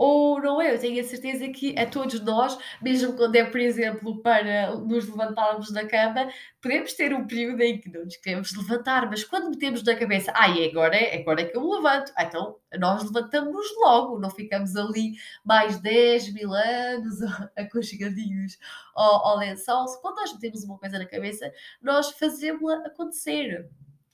ou 0.00 0.40
não 0.40 0.62
é? 0.62 0.72
Eu 0.72 0.78
tenho 0.78 0.98
a 0.98 1.04
certeza 1.04 1.46
que 1.50 1.78
a 1.78 1.84
todos 1.84 2.22
nós, 2.22 2.56
mesmo 2.80 3.12
quando 3.12 3.36
é, 3.36 3.44
por 3.44 3.60
exemplo, 3.60 4.22
para 4.22 4.74
nos 4.76 5.06
levantarmos 5.06 5.70
da 5.70 5.86
cama, 5.86 6.26
podemos 6.58 6.94
ter 6.94 7.12
um 7.12 7.26
período 7.26 7.60
em 7.60 7.78
que 7.78 7.90
não 7.90 8.06
nos 8.06 8.16
queremos 8.16 8.56
levantar, 8.56 9.10
mas 9.10 9.24
quando 9.24 9.50
metemos 9.50 9.82
na 9.82 9.94
cabeça, 9.94 10.32
ai, 10.34 10.64
ah, 10.64 10.70
agora, 10.70 10.96
é, 10.96 11.20
agora 11.20 11.42
é 11.42 11.44
que 11.44 11.54
eu 11.54 11.60
me 11.60 11.76
levanto, 11.76 12.10
então 12.18 12.56
nós 12.78 13.04
levantamos 13.04 13.66
logo, 13.76 14.18
não 14.18 14.30
ficamos 14.30 14.74
ali 14.74 15.12
mais 15.44 15.78
10 15.78 16.32
mil 16.32 16.54
anos 16.54 17.18
aconchegadinhos 17.54 18.58
ao, 18.94 19.26
ao 19.26 19.36
lençol. 19.36 19.84
Quando 20.00 20.16
nós 20.16 20.32
metemos 20.32 20.64
uma 20.64 20.78
coisa 20.78 20.98
na 20.98 21.04
cabeça, 21.04 21.52
nós 21.82 22.10
fazemos-la 22.12 22.86
acontecer. 22.86 23.68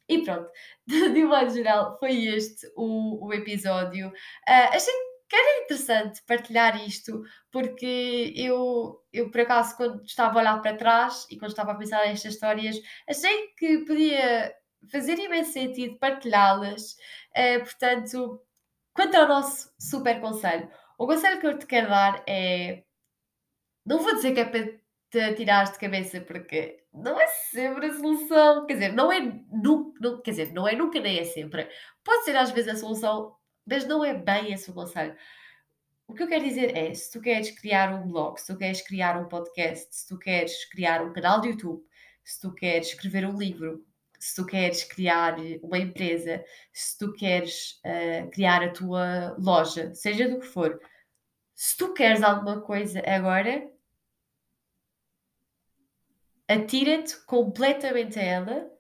E 0.09 0.23
pronto, 0.23 0.51
de 0.87 1.25
modo 1.25 1.51
geral, 1.51 1.97
foi 2.01 2.27
este 2.27 2.67
o, 2.77 3.27
o 3.27 3.33
episódio. 3.33 4.09
Uh, 4.09 4.75
achei 4.75 5.06
que 5.29 5.37
era 5.37 5.65
interessante 5.65 6.23
partilhar 6.27 6.85
isto, 6.87 7.23
porque 7.51 8.33
eu, 8.37 9.03
eu, 9.13 9.31
por 9.31 9.41
acaso, 9.41 9.77
quando 9.77 10.03
estava 10.05 10.39
a 10.39 10.43
olhar 10.43 10.63
para 10.63 10.77
trás 10.77 11.27
e 11.31 11.39
quando 11.39 11.51
estava 11.51 11.73
a 11.73 11.77
pensar 11.77 12.07
nestas 12.07 12.35
histórias, 12.35 12.77
achei 13.09 13.49
que 13.59 13.79
podia 13.85 14.55
fazer 14.91 15.19
imenso 15.19 15.53
sentido 15.53 15.99
partilhá-las. 15.99 16.97
Uh, 17.37 17.61
portanto, 17.65 18.41
quanto 18.95 19.17
ao 19.17 19.29
nosso 19.29 19.71
super 19.79 20.21
conselho, 20.21 20.71
o 20.99 21.07
conselho 21.07 21.41
que 21.41 21.47
eu 21.47 21.59
te 21.59 21.67
quero 21.67 21.89
dar 21.89 22.23
é. 22.27 22.85
Não 23.85 23.99
vou 23.99 24.15
dizer 24.15 24.35
que 24.35 24.41
é 24.41 24.45
para 24.45 24.67
te 25.11 25.35
tirares 25.35 25.73
de 25.73 25.79
cabeça, 25.79 26.21
porque 26.21 26.85
não 26.93 27.21
é 27.21 27.27
sempre 27.27 27.87
a 27.87 27.95
solução. 27.95 28.67
Quer 28.67 28.75
dizer, 28.75 28.93
não 28.93 29.13
é, 29.13 29.21
nu, 29.21 29.95
não, 30.01 30.21
quer 30.23 30.31
dizer, 30.33 30.53
não 30.53 30.67
é 30.67 30.75
nunca 30.75 31.01
nem 31.01 31.19
é 31.19 31.25
sempre. 31.25 31.69
Pode 32.05 32.25
ser 32.25 32.37
às 32.37 32.51
vezes 32.51 32.75
a 32.75 32.79
solução, 32.79 33.37
mas 33.67 33.87
não 33.87 34.05
é 34.05 34.15
bem 34.15 34.53
esse 34.53 34.71
o 34.71 34.75
conselho. 34.75 35.17
O 36.07 36.15
que 36.15 36.23
eu 36.23 36.29
quero 36.29 36.45
dizer 36.45 36.77
é, 36.77 36.95
se 36.95 37.11
tu 37.11 37.21
queres 37.21 37.51
criar 37.51 37.93
um 37.93 38.09
blog, 38.09 38.39
se 38.39 38.47
tu 38.47 38.57
queres 38.57 38.81
criar 38.81 39.21
um 39.21 39.29
podcast, 39.29 39.89
se 39.95 40.07
tu 40.07 40.17
queres 40.19 40.65
criar 40.67 41.03
um 41.03 41.13
canal 41.13 41.41
de 41.41 41.49
YouTube, 41.49 41.85
se 42.25 42.41
tu 42.41 42.55
queres 42.55 42.89
escrever 42.89 43.27
um 43.27 43.37
livro, 43.37 43.85
se 44.19 44.35
tu 44.37 44.47
queres 44.47 44.85
criar 44.85 45.37
uma 45.63 45.79
empresa, 45.79 46.45
se 46.73 46.97
tu 46.97 47.13
queres 47.13 47.81
uh, 47.85 48.31
criar 48.31 48.63
a 48.63 48.73
tua 48.73 49.37
loja, 49.39 49.93
seja 49.95 50.29
do 50.29 50.41
que 50.41 50.47
for, 50.47 50.81
se 51.55 51.77
tu 51.77 51.93
queres 51.93 52.23
alguma 52.23 52.61
coisa 52.61 53.03
agora, 53.07 53.69
atira-te 56.49 57.17
completamente 57.25 58.19
a 58.19 58.23
ela 58.23 58.71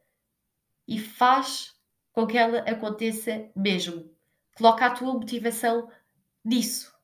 e 0.87 0.99
faz 0.99 1.75
com 2.13 2.27
que 2.27 2.39
ela 2.39 2.61
aconteça 2.61 3.51
mesmo. 3.55 4.16
Coloca 4.57 4.87
a 4.87 4.91
tua 4.91 5.13
motivação 5.13 5.91
nisso. 6.45 6.95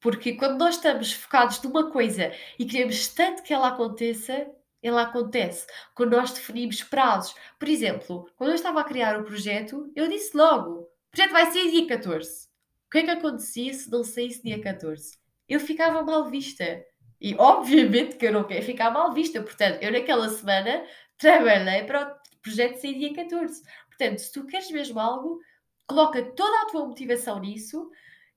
Porque 0.00 0.34
quando 0.34 0.58
nós 0.58 0.76
estamos 0.76 1.12
focados 1.12 1.60
numa 1.62 1.90
coisa 1.90 2.32
e 2.58 2.66
queremos 2.66 3.08
tanto 3.08 3.42
que 3.42 3.54
ela 3.54 3.68
aconteça, 3.68 4.46
ela 4.82 5.02
acontece. 5.02 5.66
Quando 5.94 6.12
nós 6.12 6.30
definimos 6.30 6.82
prazos. 6.82 7.34
Por 7.58 7.68
exemplo, 7.68 8.30
quando 8.36 8.50
eu 8.50 8.54
estava 8.54 8.80
a 8.80 8.84
criar 8.84 9.16
o 9.16 9.22
um 9.22 9.24
projeto, 9.24 9.90
eu 9.96 10.06
disse 10.06 10.36
logo: 10.36 10.82
o 10.82 10.88
projeto 11.10 11.32
vai 11.32 11.50
ser 11.50 11.70
dia 11.70 11.86
14. 11.86 12.48
O 12.86 12.90
que 12.90 12.98
é 12.98 13.02
que 13.04 13.10
acontecia 13.10 13.72
se 13.72 13.90
não 13.90 14.04
saísse 14.04 14.42
dia 14.42 14.60
14? 14.60 15.18
Eu 15.48 15.58
ficava 15.58 16.02
mal 16.02 16.30
vista. 16.30 16.84
E 17.18 17.34
obviamente 17.40 18.16
que 18.16 18.26
eu 18.26 18.32
não 18.32 18.44
quero 18.44 18.64
ficar 18.64 18.90
mal 18.90 19.12
vista. 19.12 19.42
Portanto, 19.42 19.82
eu 19.82 19.90
naquela 19.90 20.28
semana 20.28 20.84
trabalhei 21.16 21.84
para 21.84 22.12
o 22.12 22.40
projeto 22.42 22.76
sair 22.76 22.98
dia 22.98 23.14
14. 23.14 23.62
Portanto, 23.88 24.18
se 24.18 24.32
tu 24.32 24.46
queres 24.46 24.70
mesmo 24.70 25.00
algo, 25.00 25.40
coloca 25.86 26.22
toda 26.22 26.62
a 26.62 26.66
tua 26.66 26.86
motivação 26.86 27.40
nisso 27.40 27.90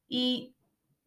e 0.10 0.54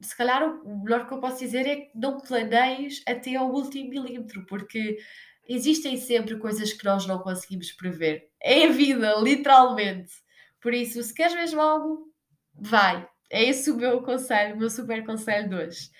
se 0.00 0.16
calhar 0.16 0.42
o 0.64 0.82
melhor 0.82 1.06
que 1.06 1.12
eu 1.12 1.20
posso 1.20 1.38
dizer 1.38 1.66
é 1.66 1.76
que 1.76 1.98
não 1.98 2.18
planeies 2.18 3.02
até 3.06 3.36
ao 3.36 3.50
último 3.50 3.90
milímetro, 3.90 4.46
porque 4.46 4.98
existem 5.46 5.96
sempre 5.96 6.38
coisas 6.38 6.72
que 6.72 6.84
nós 6.84 7.06
não 7.06 7.18
conseguimos 7.18 7.72
prever. 7.72 8.30
É 8.40 8.66
a 8.66 8.70
vida, 8.70 9.16
literalmente. 9.20 10.12
Por 10.60 10.72
isso, 10.72 11.02
se 11.02 11.12
queres 11.12 11.34
mesmo 11.34 11.60
algo, 11.60 12.10
vai. 12.54 13.06
É 13.30 13.44
esse 13.44 13.70
o 13.70 13.76
meu 13.76 14.02
conselho, 14.02 14.54
o 14.54 14.58
meu 14.58 14.70
super 14.70 15.04
conselho 15.04 15.48
de 15.48 15.54
hoje. 15.54 15.90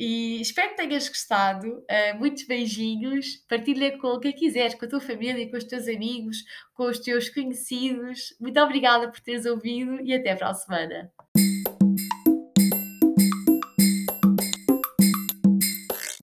E 0.00 0.40
espero 0.40 0.70
que 0.70 0.76
tenhas 0.76 1.06
gostado. 1.10 1.68
Uh, 1.80 2.18
muitos 2.18 2.44
beijinhos. 2.44 3.44
Partilha 3.46 3.98
com 3.98 4.18
quem 4.18 4.32
quiseres, 4.32 4.74
com 4.74 4.86
a 4.86 4.88
tua 4.88 5.00
família, 5.00 5.50
com 5.50 5.58
os 5.58 5.64
teus 5.64 5.86
amigos, 5.86 6.38
com 6.72 6.84
os 6.84 6.98
teus 7.00 7.28
conhecidos. 7.28 8.34
Muito 8.40 8.58
obrigada 8.58 9.10
por 9.10 9.20
teres 9.20 9.44
ouvido 9.44 10.00
e 10.00 10.14
até 10.14 10.34
para 10.34 10.48
a 10.48 10.54
semana. 10.54 11.12